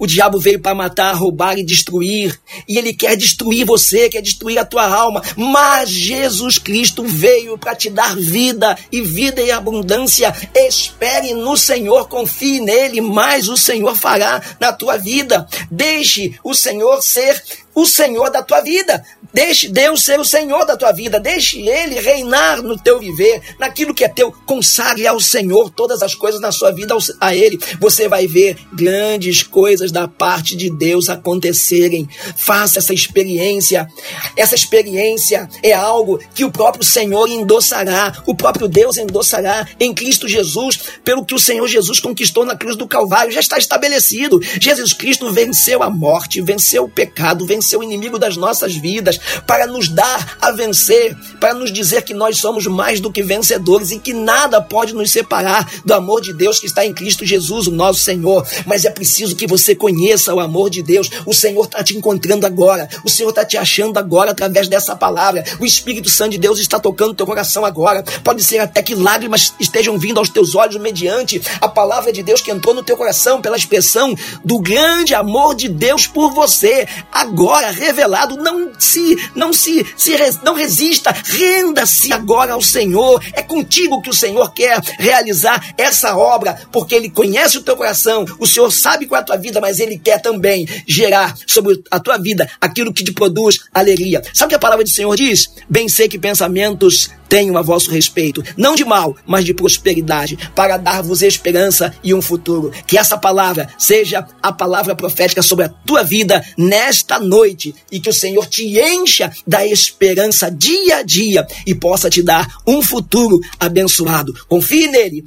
o 0.00 0.06
diabo 0.06 0.40
veio 0.40 0.58
para 0.58 0.74
matar, 0.74 1.14
roubar 1.14 1.58
e 1.58 1.62
destruir. 1.62 2.40
E 2.66 2.78
ele 2.78 2.94
quer 2.94 3.16
destruir 3.16 3.66
você, 3.66 4.08
quer 4.08 4.22
destruir 4.22 4.58
a 4.58 4.64
tua 4.64 4.86
alma. 4.86 5.22
Mas 5.36 5.90
Jesus 5.90 6.58
Cristo 6.58 7.04
veio 7.04 7.58
para 7.58 7.76
te 7.76 7.90
dar 7.90 8.16
vida 8.16 8.76
e 8.90 9.02
vida 9.02 9.42
em 9.42 9.50
abundância. 9.50 10.34
Espere 10.54 11.34
no 11.34 11.54
Senhor, 11.54 12.08
confie 12.08 12.60
nele, 12.60 13.02
mas 13.02 13.46
o 13.48 13.58
Senhor 13.58 13.94
fará 13.94 14.42
na 14.58 14.72
tua 14.72 14.96
vida. 14.96 15.46
Deixe 15.70 16.34
o 16.42 16.54
Senhor 16.54 17.02
ser 17.02 17.42
o 17.74 17.86
Senhor 17.86 18.30
da 18.30 18.42
tua 18.42 18.60
vida. 18.62 19.04
Deixe 19.32 19.68
Deus 19.68 20.02
ser 20.02 20.18
o 20.18 20.24
Senhor 20.24 20.64
da 20.64 20.76
tua 20.76 20.92
vida. 20.92 21.20
Deixe 21.20 21.60
Ele 21.60 22.00
reinar 22.00 22.62
no 22.62 22.76
teu 22.76 22.98
viver, 22.98 23.40
naquilo 23.58 23.94
que 23.94 24.04
é 24.04 24.08
teu. 24.08 24.32
Consagre 24.44 25.06
ao 25.06 25.20
Senhor 25.20 25.70
todas 25.70 26.02
as 26.02 26.14
coisas 26.14 26.40
na 26.40 26.50
sua 26.50 26.72
vida 26.72 26.96
a 27.20 27.34
Ele. 27.34 27.58
Você 27.80 28.08
vai 28.08 28.26
ver 28.26 28.56
grandes 28.72 29.42
coisas 29.42 29.92
da 29.92 30.08
parte 30.08 30.56
de 30.56 30.68
Deus 30.68 31.08
acontecerem. 31.08 32.08
Faça 32.36 32.78
essa 32.78 32.92
experiência. 32.92 33.88
Essa 34.36 34.54
experiência 34.54 35.48
é 35.62 35.72
algo 35.72 36.20
que 36.34 36.44
o 36.44 36.50
próprio 36.50 36.84
Senhor 36.84 37.28
endossará, 37.28 38.22
o 38.26 38.34
próprio 38.34 38.68
Deus 38.68 38.96
endossará 38.96 39.66
em 39.78 39.94
Cristo 39.94 40.26
Jesus, 40.26 40.78
pelo 41.04 41.24
que 41.24 41.34
o 41.34 41.38
Senhor 41.38 41.66
Jesus 41.68 42.00
conquistou 42.00 42.44
na 42.44 42.56
cruz 42.56 42.76
do 42.76 42.88
Calvário. 42.88 43.32
Já 43.32 43.40
está 43.40 43.58
estabelecido. 43.58 44.40
Jesus 44.60 44.92
Cristo 44.92 45.32
venceu 45.32 45.82
a 45.82 45.90
morte, 45.90 46.42
venceu 46.42 46.84
o 46.84 46.88
pecado, 46.88 47.46
venceu 47.46 47.80
o 47.80 47.84
inimigo 47.84 48.18
das 48.18 48.36
nossas 48.36 48.74
vidas 48.74 49.19
para 49.46 49.66
nos 49.66 49.88
dar 49.88 50.36
a 50.40 50.50
vencer, 50.50 51.16
para 51.38 51.54
nos 51.54 51.72
dizer 51.72 52.02
que 52.02 52.14
nós 52.14 52.38
somos 52.38 52.66
mais 52.66 53.00
do 53.00 53.12
que 53.12 53.22
vencedores 53.22 53.90
e 53.90 53.98
que 53.98 54.12
nada 54.12 54.60
pode 54.60 54.94
nos 54.94 55.10
separar 55.10 55.68
do 55.84 55.94
amor 55.94 56.20
de 56.20 56.32
Deus 56.32 56.58
que 56.58 56.66
está 56.66 56.84
em 56.84 56.92
Cristo 56.92 57.24
Jesus, 57.24 57.66
o 57.66 57.72
nosso 57.72 58.00
Senhor. 58.00 58.46
Mas 58.66 58.84
é 58.84 58.90
preciso 58.90 59.36
que 59.36 59.46
você 59.46 59.74
conheça 59.74 60.34
o 60.34 60.40
amor 60.40 60.70
de 60.70 60.82
Deus. 60.82 61.10
O 61.26 61.34
Senhor 61.34 61.64
está 61.64 61.82
te 61.82 61.96
encontrando 61.96 62.46
agora, 62.46 62.88
o 63.04 63.10
Senhor 63.10 63.30
está 63.30 63.44
te 63.44 63.56
achando 63.56 63.98
agora 63.98 64.30
através 64.30 64.68
dessa 64.68 64.94
palavra. 64.96 65.44
O 65.58 65.66
Espírito 65.66 66.08
Santo 66.08 66.32
de 66.32 66.38
Deus 66.38 66.58
está 66.58 66.78
tocando 66.78 67.14
teu 67.14 67.26
coração 67.26 67.64
agora. 67.64 68.02
Pode 68.24 68.42
ser 68.42 68.58
até 68.58 68.82
que 68.82 68.94
lágrimas 68.94 69.54
estejam 69.58 69.98
vindo 69.98 70.18
aos 70.18 70.28
teus 70.28 70.54
olhos 70.54 70.76
mediante 70.76 71.40
a 71.60 71.68
palavra 71.68 72.12
de 72.12 72.22
Deus 72.22 72.40
que 72.40 72.50
entrou 72.50 72.74
no 72.74 72.82
teu 72.82 72.96
coração 72.96 73.40
pela 73.40 73.56
expressão 73.56 74.14
do 74.44 74.58
grande 74.58 75.14
amor 75.14 75.54
de 75.54 75.68
Deus 75.68 76.06
por 76.06 76.32
você. 76.32 76.86
Agora 77.12 77.70
revelado, 77.70 78.36
não 78.36 78.70
se 78.78 79.09
não 79.34 79.52
se, 79.52 79.86
se 79.96 80.16
não 80.44 80.54
resista, 80.54 81.10
renda-se 81.12 82.12
agora 82.12 82.52
ao 82.52 82.62
Senhor. 82.62 83.22
É 83.32 83.42
contigo 83.42 84.02
que 84.02 84.10
o 84.10 84.14
Senhor 84.14 84.52
quer 84.52 84.80
realizar 84.98 85.74
essa 85.76 86.16
obra, 86.16 86.60
porque 86.72 86.94
Ele 86.94 87.10
conhece 87.10 87.58
o 87.58 87.62
teu 87.62 87.76
coração, 87.76 88.24
o 88.38 88.46
Senhor 88.46 88.70
sabe 88.70 89.06
qual 89.06 89.18
é 89.18 89.22
a 89.22 89.26
tua 89.26 89.36
vida, 89.36 89.60
mas 89.60 89.80
Ele 89.80 89.98
quer 89.98 90.20
também 90.20 90.66
gerar 90.86 91.36
sobre 91.46 91.82
a 91.90 91.98
tua 91.98 92.18
vida 92.18 92.48
aquilo 92.60 92.92
que 92.92 93.04
te 93.04 93.12
produz 93.12 93.58
alegria. 93.72 94.22
Sabe 94.34 94.46
o 94.46 94.48
que 94.50 94.54
a 94.54 94.58
palavra 94.58 94.84
do 94.84 94.90
Senhor 94.90 95.14
diz? 95.16 95.50
Bem 95.68 95.88
sei 95.88 96.08
que 96.08 96.18
pensamentos 96.18 97.10
tenho 97.30 97.56
a 97.56 97.62
vosso 97.62 97.92
respeito, 97.92 98.42
não 98.56 98.74
de 98.74 98.84
mal, 98.84 99.16
mas 99.24 99.44
de 99.44 99.54
prosperidade, 99.54 100.36
para 100.52 100.76
dar-vos 100.76 101.22
esperança 101.22 101.94
e 102.02 102.12
um 102.12 102.20
futuro. 102.20 102.72
Que 102.88 102.98
essa 102.98 103.16
palavra 103.16 103.68
seja 103.78 104.26
a 104.42 104.52
palavra 104.52 104.96
profética 104.96 105.40
sobre 105.40 105.66
a 105.66 105.68
tua 105.68 106.02
vida 106.02 106.44
nesta 106.58 107.20
noite 107.20 107.72
e 107.90 108.00
que 108.00 108.10
o 108.10 108.12
Senhor 108.12 108.46
te 108.46 108.76
encha 109.02 109.30
da 109.46 109.66
esperança 109.66 110.50
dia 110.50 110.96
a 110.96 111.02
dia 111.02 111.46
e 111.66 111.74
possa 111.74 112.10
te 112.10 112.22
dar 112.22 112.46
um 112.66 112.82
futuro 112.82 113.40
abençoado. 113.58 114.34
Confie 114.48 114.88
nele. 114.88 115.24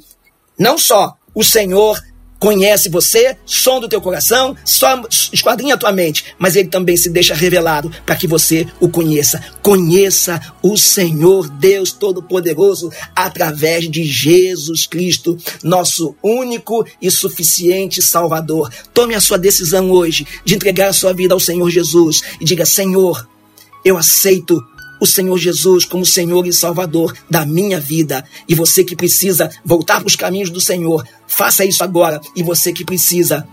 Não 0.58 0.78
só 0.78 1.16
o 1.34 1.42
Senhor 1.42 2.00
conhece 2.44 2.90
você, 2.90 3.38
som 3.46 3.80
do 3.80 3.88
teu 3.88 4.02
coração, 4.02 4.54
só 4.66 5.02
esquadrinha 5.32 5.76
a 5.76 5.78
tua 5.78 5.90
mente, 5.92 6.26
mas 6.38 6.56
ele 6.56 6.68
também 6.68 6.94
se 6.94 7.08
deixa 7.08 7.34
revelado 7.34 7.90
para 8.04 8.16
que 8.16 8.26
você 8.26 8.66
o 8.78 8.86
conheça. 8.86 9.42
Conheça 9.62 10.38
o 10.62 10.76
Senhor 10.76 11.48
Deus 11.48 11.90
Todo-Poderoso 11.92 12.92
através 13.16 13.90
de 13.90 14.04
Jesus 14.04 14.86
Cristo, 14.86 15.38
nosso 15.62 16.14
único 16.22 16.86
e 17.00 17.10
suficiente 17.10 18.02
Salvador. 18.02 18.70
Tome 18.92 19.14
a 19.14 19.22
sua 19.22 19.38
decisão 19.38 19.90
hoje 19.90 20.26
de 20.44 20.54
entregar 20.54 20.88
a 20.88 20.92
sua 20.92 21.14
vida 21.14 21.32
ao 21.32 21.40
Senhor 21.40 21.70
Jesus 21.70 22.20
e 22.38 22.44
diga: 22.44 22.66
Senhor, 22.66 23.26
eu 23.84 23.96
aceito 23.96 24.64
o 25.00 25.06
Senhor 25.06 25.36
Jesus 25.36 25.84
como 25.84 26.06
Senhor 26.06 26.46
e 26.46 26.52
Salvador 26.52 27.14
da 27.28 27.44
minha 27.44 27.78
vida. 27.78 28.24
E 28.48 28.54
você 28.54 28.82
que 28.82 28.96
precisa 28.96 29.50
voltar 29.64 29.98
para 30.00 30.06
os 30.06 30.16
caminhos 30.16 30.50
do 30.50 30.60
Senhor, 30.60 31.06
faça 31.26 31.64
isso 31.64 31.84
agora. 31.84 32.20
E 32.34 32.42
você 32.42 32.72
que 32.72 32.84
precisa 32.84 33.46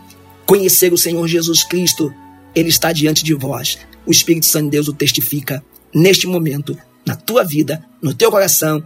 conhecer 0.46 0.94
o 0.94 0.98
Senhor 0.98 1.28
Jesus 1.28 1.64
Cristo, 1.64 2.14
Ele 2.56 2.70
está 2.70 2.94
diante 2.94 3.24
de 3.24 3.34
vós. 3.34 3.78
O 4.06 4.12
Espírito 4.12 4.46
Santo 4.46 4.66
de 4.66 4.72
Deus 4.72 4.88
o 4.88 4.94
testifica. 4.94 5.64
neste 5.94 6.26
momento, 6.26 6.78
na 7.06 7.18
tua 7.18 7.44
vida, 7.44 7.84
no 8.02 8.14
teu 8.14 8.32
coração 8.32 8.82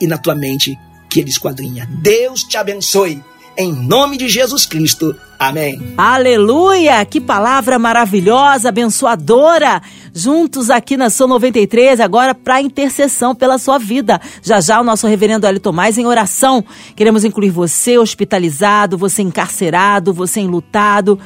e 0.00 0.06
na 0.06 0.16
tua 0.16 0.36
mente, 0.36 0.78
que 1.10 1.18
ele 1.18 1.30
esquadrinha. 1.30 1.88
Deus 2.00 2.44
te 2.44 2.56
abençoe. 2.56 3.20
Em 3.60 3.72
nome 3.72 4.16
de 4.16 4.28
Jesus 4.28 4.64
Cristo. 4.64 5.16
Amém. 5.36 5.92
Aleluia! 5.96 7.04
Que 7.04 7.20
palavra 7.20 7.76
maravilhosa, 7.76 8.68
abençoadora. 8.68 9.82
Juntos 10.14 10.70
aqui 10.70 10.96
na 10.96 11.10
São 11.10 11.26
93, 11.26 11.98
agora 11.98 12.36
para 12.36 12.62
intercessão 12.62 13.34
pela 13.34 13.58
sua 13.58 13.76
vida. 13.76 14.20
Já 14.44 14.60
já 14.60 14.80
o 14.80 14.84
nosso 14.84 15.08
reverendo 15.08 15.44
Hélio 15.44 15.58
Tomás 15.58 15.98
em 15.98 16.06
oração. 16.06 16.64
Queremos 16.94 17.24
incluir 17.24 17.50
você 17.50 17.98
hospitalizado, 17.98 18.96
você 18.96 19.22
encarcerado, 19.22 20.12
você 20.14 20.38
enlutado 20.38 21.18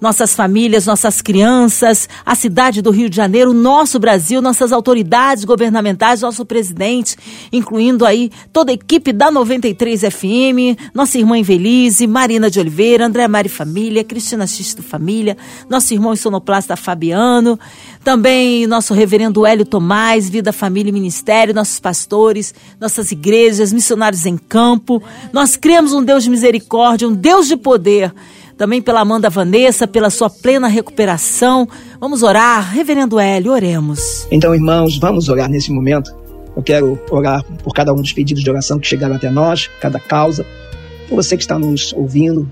nossas 0.00 0.34
famílias, 0.34 0.86
nossas 0.86 1.20
crianças, 1.20 2.08
a 2.24 2.34
cidade 2.34 2.80
do 2.80 2.90
Rio 2.90 3.10
de 3.10 3.16
Janeiro, 3.16 3.52
nosso 3.52 3.98
Brasil, 3.98 4.40
nossas 4.40 4.72
autoridades 4.72 5.44
governamentais, 5.44 6.22
nosso 6.22 6.44
presidente, 6.44 7.16
incluindo 7.52 8.06
aí 8.06 8.30
toda 8.52 8.70
a 8.70 8.74
equipe 8.74 9.12
da 9.12 9.30
93 9.30 10.02
FM, 10.02 10.78
nossa 10.94 11.18
irmã 11.18 11.38
Invelise, 11.38 12.06
Marina 12.06 12.50
de 12.50 12.60
Oliveira, 12.60 13.06
André 13.06 13.26
Mari 13.26 13.48
Família, 13.48 14.04
Cristina 14.04 14.46
Xisto 14.46 14.82
Família, 14.82 15.36
nosso 15.68 15.92
irmão 15.92 16.14
sonoplasta 16.14 16.76
Fabiano, 16.76 17.58
também 18.04 18.66
nosso 18.66 18.94
reverendo 18.94 19.44
Hélio 19.44 19.64
Tomás, 19.64 20.28
Vida, 20.28 20.52
Família 20.52 20.90
e 20.90 20.92
Ministério, 20.92 21.54
nossos 21.54 21.80
pastores, 21.80 22.54
nossas 22.80 23.10
igrejas, 23.10 23.72
missionários 23.72 24.24
em 24.26 24.36
campo. 24.36 25.02
Nós 25.32 25.56
cremos 25.56 25.92
um 25.92 26.02
Deus 26.02 26.24
de 26.24 26.30
misericórdia, 26.30 27.08
um 27.08 27.14
Deus 27.14 27.48
de 27.48 27.56
poder 27.56 28.12
também 28.58 28.82
pela 28.82 29.00
Amanda 29.00 29.30
Vanessa, 29.30 29.86
pela 29.86 30.10
sua 30.10 30.28
plena 30.28 30.66
recuperação. 30.66 31.66
Vamos 32.00 32.24
orar. 32.24 32.74
Reverendo 32.74 33.18
Hélio, 33.18 33.52
oremos. 33.52 34.26
Então, 34.32 34.52
irmãos, 34.52 34.98
vamos 34.98 35.28
orar 35.28 35.48
nesse 35.48 35.70
momento. 35.70 36.12
Eu 36.56 36.62
quero 36.62 37.00
orar 37.08 37.44
por 37.62 37.72
cada 37.72 37.94
um 37.94 38.02
dos 38.02 38.12
pedidos 38.12 38.42
de 38.42 38.50
oração 38.50 38.80
que 38.80 38.86
chegaram 38.88 39.14
até 39.14 39.30
nós, 39.30 39.70
cada 39.80 40.00
causa, 40.00 40.44
por 41.08 41.14
você 41.14 41.36
que 41.36 41.42
está 41.44 41.56
nos 41.56 41.92
ouvindo, 41.92 42.50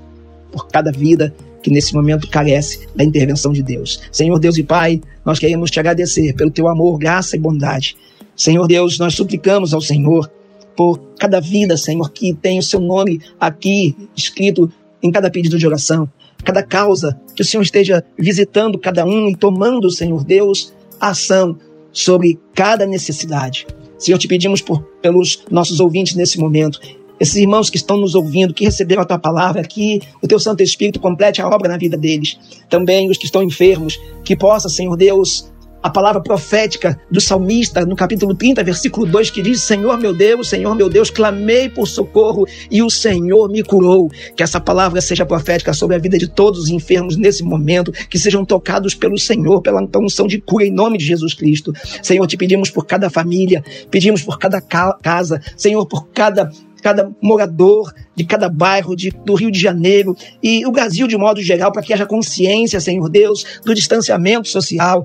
por 0.52 0.68
cada 0.68 0.92
vida 0.92 1.34
que 1.60 1.70
nesse 1.70 1.92
momento 1.92 2.28
carece 2.28 2.86
da 2.94 3.02
intervenção 3.02 3.52
de 3.52 3.60
Deus. 3.60 4.00
Senhor 4.12 4.38
Deus 4.38 4.56
e 4.56 4.62
Pai, 4.62 5.02
nós 5.24 5.40
queremos 5.40 5.72
te 5.72 5.80
agradecer 5.80 6.32
pelo 6.34 6.52
teu 6.52 6.68
amor, 6.68 6.96
graça 6.98 7.34
e 7.34 7.40
bondade. 7.40 7.96
Senhor 8.36 8.68
Deus, 8.68 8.96
nós 9.00 9.14
suplicamos 9.14 9.74
ao 9.74 9.80
Senhor 9.80 10.30
por 10.76 11.00
cada 11.18 11.40
vida, 11.40 11.76
Senhor, 11.76 12.12
que 12.12 12.32
tem 12.32 12.60
o 12.60 12.62
seu 12.62 12.78
nome 12.78 13.20
aqui 13.40 13.96
escrito 14.16 14.70
em 15.06 15.12
cada 15.12 15.30
pedido 15.30 15.58
de 15.58 15.66
oração, 15.66 16.08
cada 16.44 16.62
causa, 16.62 17.18
que 17.34 17.42
o 17.42 17.44
Senhor 17.44 17.62
esteja 17.62 18.04
visitando 18.18 18.78
cada 18.78 19.04
um 19.04 19.28
e 19.28 19.36
tomando, 19.36 19.90
Senhor 19.90 20.24
Deus, 20.24 20.72
ação 21.00 21.56
sobre 21.92 22.38
cada 22.54 22.86
necessidade. 22.86 23.66
Senhor, 23.98 24.18
te 24.18 24.28
pedimos 24.28 24.60
por, 24.60 24.82
pelos 25.00 25.44
nossos 25.50 25.80
ouvintes 25.80 26.14
nesse 26.14 26.38
momento, 26.38 26.78
esses 27.18 27.36
irmãos 27.36 27.70
que 27.70 27.78
estão 27.78 27.96
nos 27.96 28.14
ouvindo, 28.14 28.52
que 28.52 28.64
receberam 28.64 29.02
a 29.02 29.06
tua 29.06 29.18
palavra, 29.18 29.62
que 29.62 30.00
o 30.22 30.28
teu 30.28 30.38
Santo 30.38 30.62
Espírito 30.62 31.00
complete 31.00 31.40
a 31.40 31.48
obra 31.48 31.68
na 31.68 31.78
vida 31.78 31.96
deles. 31.96 32.38
Também 32.68 33.08
os 33.08 33.16
que 33.16 33.24
estão 33.24 33.42
enfermos, 33.42 33.98
que 34.22 34.36
possa, 34.36 34.68
Senhor 34.68 34.94
Deus, 34.96 35.50
a 35.86 35.90
palavra 35.90 36.20
profética 36.20 37.00
do 37.08 37.20
salmista 37.20 37.86
no 37.86 37.94
capítulo 37.94 38.34
30, 38.34 38.64
versículo 38.64 39.06
2, 39.06 39.30
que 39.30 39.40
diz: 39.40 39.62
Senhor 39.62 39.96
meu 39.98 40.12
Deus, 40.12 40.48
Senhor 40.48 40.74
meu 40.74 40.88
Deus, 40.88 41.10
clamei 41.10 41.68
por 41.68 41.86
socorro 41.86 42.44
e 42.68 42.82
o 42.82 42.90
Senhor 42.90 43.48
me 43.48 43.62
curou. 43.62 44.10
Que 44.34 44.42
essa 44.42 44.60
palavra 44.60 45.00
seja 45.00 45.24
profética 45.24 45.72
sobre 45.72 45.94
a 45.94 45.98
vida 46.00 46.18
de 46.18 46.26
todos 46.26 46.58
os 46.58 46.70
enfermos 46.70 47.16
nesse 47.16 47.44
momento, 47.44 47.92
que 47.92 48.18
sejam 48.18 48.44
tocados 48.44 48.96
pelo 48.96 49.16
Senhor, 49.16 49.62
pela 49.62 49.80
unção 49.98 50.26
de 50.26 50.40
cura 50.40 50.64
em 50.64 50.72
nome 50.72 50.98
de 50.98 51.04
Jesus 51.04 51.34
Cristo. 51.34 51.72
Senhor, 52.02 52.26
te 52.26 52.36
pedimos 52.36 52.68
por 52.68 52.84
cada 52.84 53.08
família, 53.08 53.62
pedimos 53.88 54.24
por 54.24 54.40
cada 54.40 54.60
casa, 54.60 55.40
Senhor, 55.56 55.86
por 55.86 56.08
cada 56.08 56.50
cada 56.82 57.10
morador 57.20 57.92
de 58.14 58.24
cada 58.24 58.48
bairro 58.48 58.94
de, 58.94 59.10
do 59.10 59.34
Rio 59.34 59.50
de 59.50 59.58
Janeiro 59.58 60.16
e 60.40 60.64
o 60.64 60.70
Brasil 60.70 61.08
de 61.08 61.16
modo 61.16 61.42
geral, 61.42 61.72
para 61.72 61.82
que 61.82 61.92
haja 61.92 62.06
consciência, 62.06 62.80
Senhor 62.80 63.08
Deus, 63.08 63.60
do 63.64 63.74
distanciamento 63.74 64.46
social, 64.46 65.04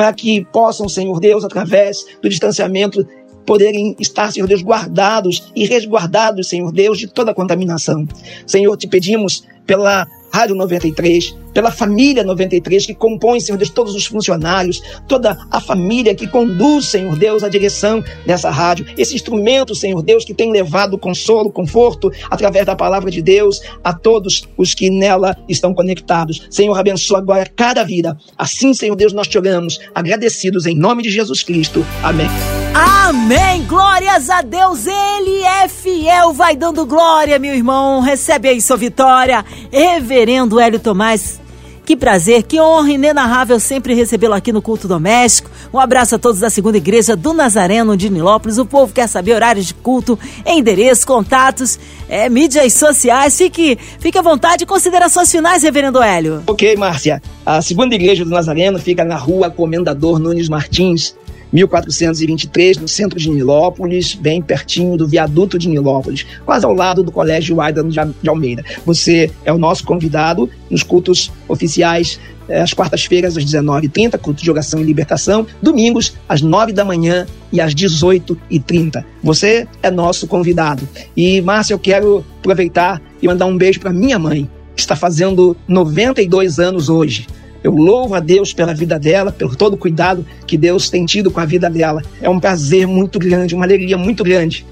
para 0.00 0.14
que 0.14 0.46
possam, 0.46 0.88
Senhor 0.88 1.20
Deus, 1.20 1.44
através 1.44 2.06
do 2.22 2.28
distanciamento, 2.30 3.06
poderem 3.44 3.94
estar, 4.00 4.32
Senhor 4.32 4.46
Deus, 4.46 4.62
guardados 4.62 5.52
e 5.54 5.66
resguardados, 5.66 6.48
Senhor 6.48 6.72
Deus, 6.72 6.98
de 6.98 7.06
toda 7.06 7.34
contaminação. 7.34 8.08
Senhor, 8.46 8.74
te 8.78 8.88
pedimos 8.88 9.44
pela 9.70 10.04
Rádio 10.32 10.56
93, 10.56 11.36
pela 11.54 11.70
família 11.70 12.24
93, 12.24 12.86
que 12.86 12.94
compõe, 12.94 13.38
Senhor 13.38 13.56
Deus, 13.56 13.70
todos 13.70 13.94
os 13.94 14.04
funcionários, 14.04 14.82
toda 15.06 15.38
a 15.48 15.60
família 15.60 16.12
que 16.12 16.26
conduz, 16.26 16.86
Senhor 16.86 17.16
Deus, 17.16 17.44
a 17.44 17.48
direção 17.48 18.02
dessa 18.26 18.50
rádio. 18.50 18.84
Esse 18.98 19.14
instrumento, 19.14 19.72
Senhor 19.72 20.02
Deus, 20.02 20.24
que 20.24 20.34
tem 20.34 20.50
levado 20.50 20.98
consolo, 20.98 21.52
conforto, 21.52 22.10
através 22.28 22.66
da 22.66 22.74
palavra 22.74 23.12
de 23.12 23.22
Deus, 23.22 23.60
a 23.84 23.92
todos 23.92 24.48
os 24.56 24.74
que 24.74 24.90
nela 24.90 25.36
estão 25.48 25.72
conectados. 25.72 26.48
Senhor, 26.50 26.76
abençoa 26.76 27.18
agora 27.18 27.48
cada 27.54 27.84
vida. 27.84 28.18
Assim, 28.36 28.74
Senhor 28.74 28.96
Deus, 28.96 29.12
nós 29.12 29.28
te 29.28 29.38
oramos, 29.38 29.78
agradecidos 29.94 30.66
em 30.66 30.76
nome 30.76 31.04
de 31.04 31.10
Jesus 31.10 31.44
Cristo. 31.44 31.86
Amém. 32.02 32.59
Amém! 32.74 33.64
Glórias 33.64 34.30
a 34.30 34.42
Deus, 34.42 34.86
Ele 34.86 35.42
é 35.42 35.68
fiel, 35.68 36.32
vai 36.32 36.54
dando 36.56 36.86
glória, 36.86 37.38
meu 37.38 37.54
irmão. 37.54 38.00
Recebe 38.00 38.48
aí 38.48 38.60
sua 38.60 38.76
vitória. 38.76 39.44
Reverendo 39.72 40.60
Hélio 40.60 40.78
Tomás, 40.78 41.40
que 41.84 41.96
prazer, 41.96 42.44
que 42.44 42.60
honra 42.60 42.92
inenarrável 42.92 43.58
sempre 43.58 43.94
recebê-lo 43.94 44.34
aqui 44.34 44.52
no 44.52 44.62
Culto 44.62 44.86
Doméstico. 44.86 45.50
Um 45.72 45.78
abraço 45.80 46.14
a 46.14 46.18
todos 46.18 46.38
da 46.38 46.48
Segunda 46.48 46.76
Igreja 46.76 47.16
do 47.16 47.32
Nazareno 47.32 47.96
de 47.96 48.08
Nilópolis. 48.08 48.58
O 48.58 48.64
povo 48.64 48.92
quer 48.92 49.08
saber 49.08 49.34
horários 49.34 49.66
de 49.66 49.74
culto, 49.74 50.16
endereço, 50.46 51.04
contatos, 51.04 51.78
é, 52.08 52.28
mídias 52.28 52.72
sociais. 52.74 53.36
Fique, 53.36 53.76
fique 53.98 54.16
à 54.16 54.22
vontade. 54.22 54.64
Considerações 54.64 55.30
finais, 55.30 55.64
Reverendo 55.64 56.00
Hélio. 56.00 56.44
Ok, 56.46 56.76
Márcia. 56.76 57.20
A 57.44 57.60
Segunda 57.60 57.96
Igreja 57.96 58.24
do 58.24 58.30
Nazareno 58.30 58.78
fica 58.78 59.04
na 59.04 59.16
rua 59.16 59.50
Comendador 59.50 60.20
Nunes 60.20 60.48
Martins, 60.48 61.16
1423, 61.52 62.78
no 62.78 62.88
centro 62.88 63.18
de 63.18 63.30
Nilópolis, 63.30 64.14
bem 64.14 64.40
pertinho 64.40 64.96
do 64.96 65.06
viaduto 65.06 65.58
de 65.58 65.68
Nilópolis, 65.68 66.26
quase 66.44 66.64
ao 66.64 66.72
lado 66.72 67.02
do 67.02 67.12
Colégio 67.12 67.60
Aidan 67.60 67.88
de 67.88 68.28
Almeida. 68.28 68.64
Você 68.86 69.30
é 69.44 69.52
o 69.52 69.58
nosso 69.58 69.84
convidado 69.84 70.48
nos 70.70 70.82
cultos 70.82 71.32
oficiais 71.48 72.20
eh, 72.48 72.60
às 72.60 72.74
quartas-feiras 72.74 73.36
às 73.36 73.44
19h30, 73.44 74.18
culto 74.18 74.42
de 74.42 74.50
oração 74.50 74.80
e 74.80 74.84
libertação, 74.84 75.46
domingos 75.62 76.14
às 76.28 76.42
9 76.42 76.72
da 76.72 76.84
manhã 76.84 77.26
e 77.52 77.60
às 77.60 77.74
18h30. 77.74 79.04
Você 79.22 79.66
é 79.82 79.90
nosso 79.90 80.26
convidado. 80.26 80.88
E, 81.16 81.40
Márcia, 81.40 81.74
eu 81.74 81.78
quero 81.78 82.24
aproveitar 82.38 83.00
e 83.22 83.26
mandar 83.26 83.46
um 83.46 83.56
beijo 83.56 83.80
para 83.80 83.92
minha 83.92 84.18
mãe, 84.18 84.48
que 84.74 84.80
está 84.80 84.96
fazendo 84.96 85.56
92 85.68 86.58
anos 86.58 86.88
hoje. 86.88 87.26
Eu 87.62 87.72
louvo 87.72 88.14
a 88.14 88.20
Deus 88.20 88.52
pela 88.52 88.74
vida 88.74 88.98
dela, 88.98 89.30
pelo 89.30 89.54
todo 89.54 89.74
o 89.74 89.78
cuidado 89.78 90.24
que 90.46 90.56
Deus 90.56 90.88
tem 90.88 91.04
tido 91.04 91.30
com 91.30 91.40
a 91.40 91.44
vida 91.44 91.68
dela. 91.68 92.02
É 92.20 92.28
um 92.28 92.40
prazer 92.40 92.86
muito 92.86 93.18
grande, 93.18 93.54
uma 93.54 93.64
alegria 93.64 93.98
muito 93.98 94.24
grande 94.24 94.64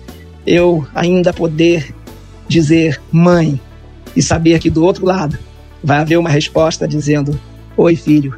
eu 0.48 0.86
ainda 0.94 1.30
poder 1.30 1.94
dizer 2.48 2.98
mãe 3.12 3.60
e 4.16 4.22
saber 4.22 4.58
que 4.58 4.70
do 4.70 4.82
outro 4.82 5.04
lado 5.04 5.38
vai 5.84 5.98
haver 5.98 6.18
uma 6.18 6.30
resposta 6.30 6.88
dizendo: 6.88 7.38
Oi, 7.76 7.94
filho. 7.94 8.36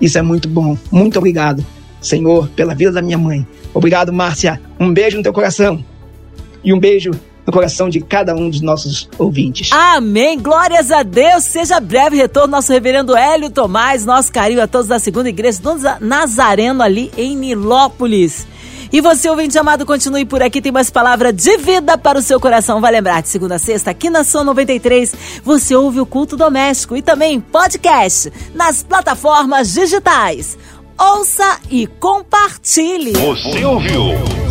Isso 0.00 0.18
é 0.18 0.22
muito 0.22 0.48
bom. 0.48 0.76
Muito 0.90 1.18
obrigado, 1.18 1.64
Senhor, 2.00 2.48
pela 2.56 2.74
vida 2.74 2.90
da 2.90 3.02
minha 3.02 3.18
mãe. 3.18 3.46
Obrigado, 3.74 4.12
Márcia. 4.12 4.60
Um 4.80 4.92
beijo 4.92 5.18
no 5.18 5.22
teu 5.22 5.32
coração. 5.32 5.84
E 6.64 6.72
um 6.72 6.80
beijo 6.80 7.12
no 7.46 7.52
coração 7.52 7.88
de 7.88 8.00
cada 8.00 8.34
um 8.34 8.48
dos 8.48 8.60
nossos 8.60 9.08
ouvintes. 9.18 9.70
Amém. 9.72 10.38
Glórias 10.38 10.90
a 10.90 11.02
Deus. 11.02 11.44
Seja 11.44 11.80
breve 11.80 12.16
retorno 12.16 12.52
nosso 12.52 12.72
reverendo 12.72 13.16
Hélio 13.16 13.50
Tomás. 13.50 14.04
Nosso 14.04 14.32
carinho 14.32 14.62
a 14.62 14.66
todos 14.66 14.86
da 14.86 14.98
segunda 14.98 15.28
igreja 15.28 15.60
do 15.60 15.74
Nazareno 16.00 16.82
ali 16.82 17.10
em 17.16 17.36
Nilópolis. 17.36 18.46
E 18.92 19.00
você, 19.00 19.30
ouvinte 19.30 19.58
amado, 19.58 19.86
continue 19.86 20.26
por 20.26 20.42
aqui. 20.42 20.60
Tem 20.60 20.70
mais 20.70 20.90
palavra 20.90 21.32
de 21.32 21.56
vida 21.56 21.96
para 21.96 22.18
o 22.18 22.22
seu 22.22 22.38
coração. 22.38 22.78
Vai 22.78 22.92
lembrar, 22.92 23.22
de 23.22 23.28
segunda 23.28 23.54
a 23.54 23.58
sexta, 23.58 23.90
aqui 23.90 24.10
na 24.10 24.22
Som 24.22 24.44
93, 24.44 25.14
você 25.42 25.74
ouve 25.74 25.98
o 25.98 26.04
culto 26.04 26.36
doméstico 26.36 26.94
e 26.94 27.00
também 27.00 27.40
podcast 27.40 28.30
nas 28.54 28.82
plataformas 28.82 29.72
digitais. 29.72 30.58
Ouça 30.98 31.58
e 31.70 31.86
compartilhe. 31.86 33.12
Você 33.12 33.64
ouviu? 33.64 34.41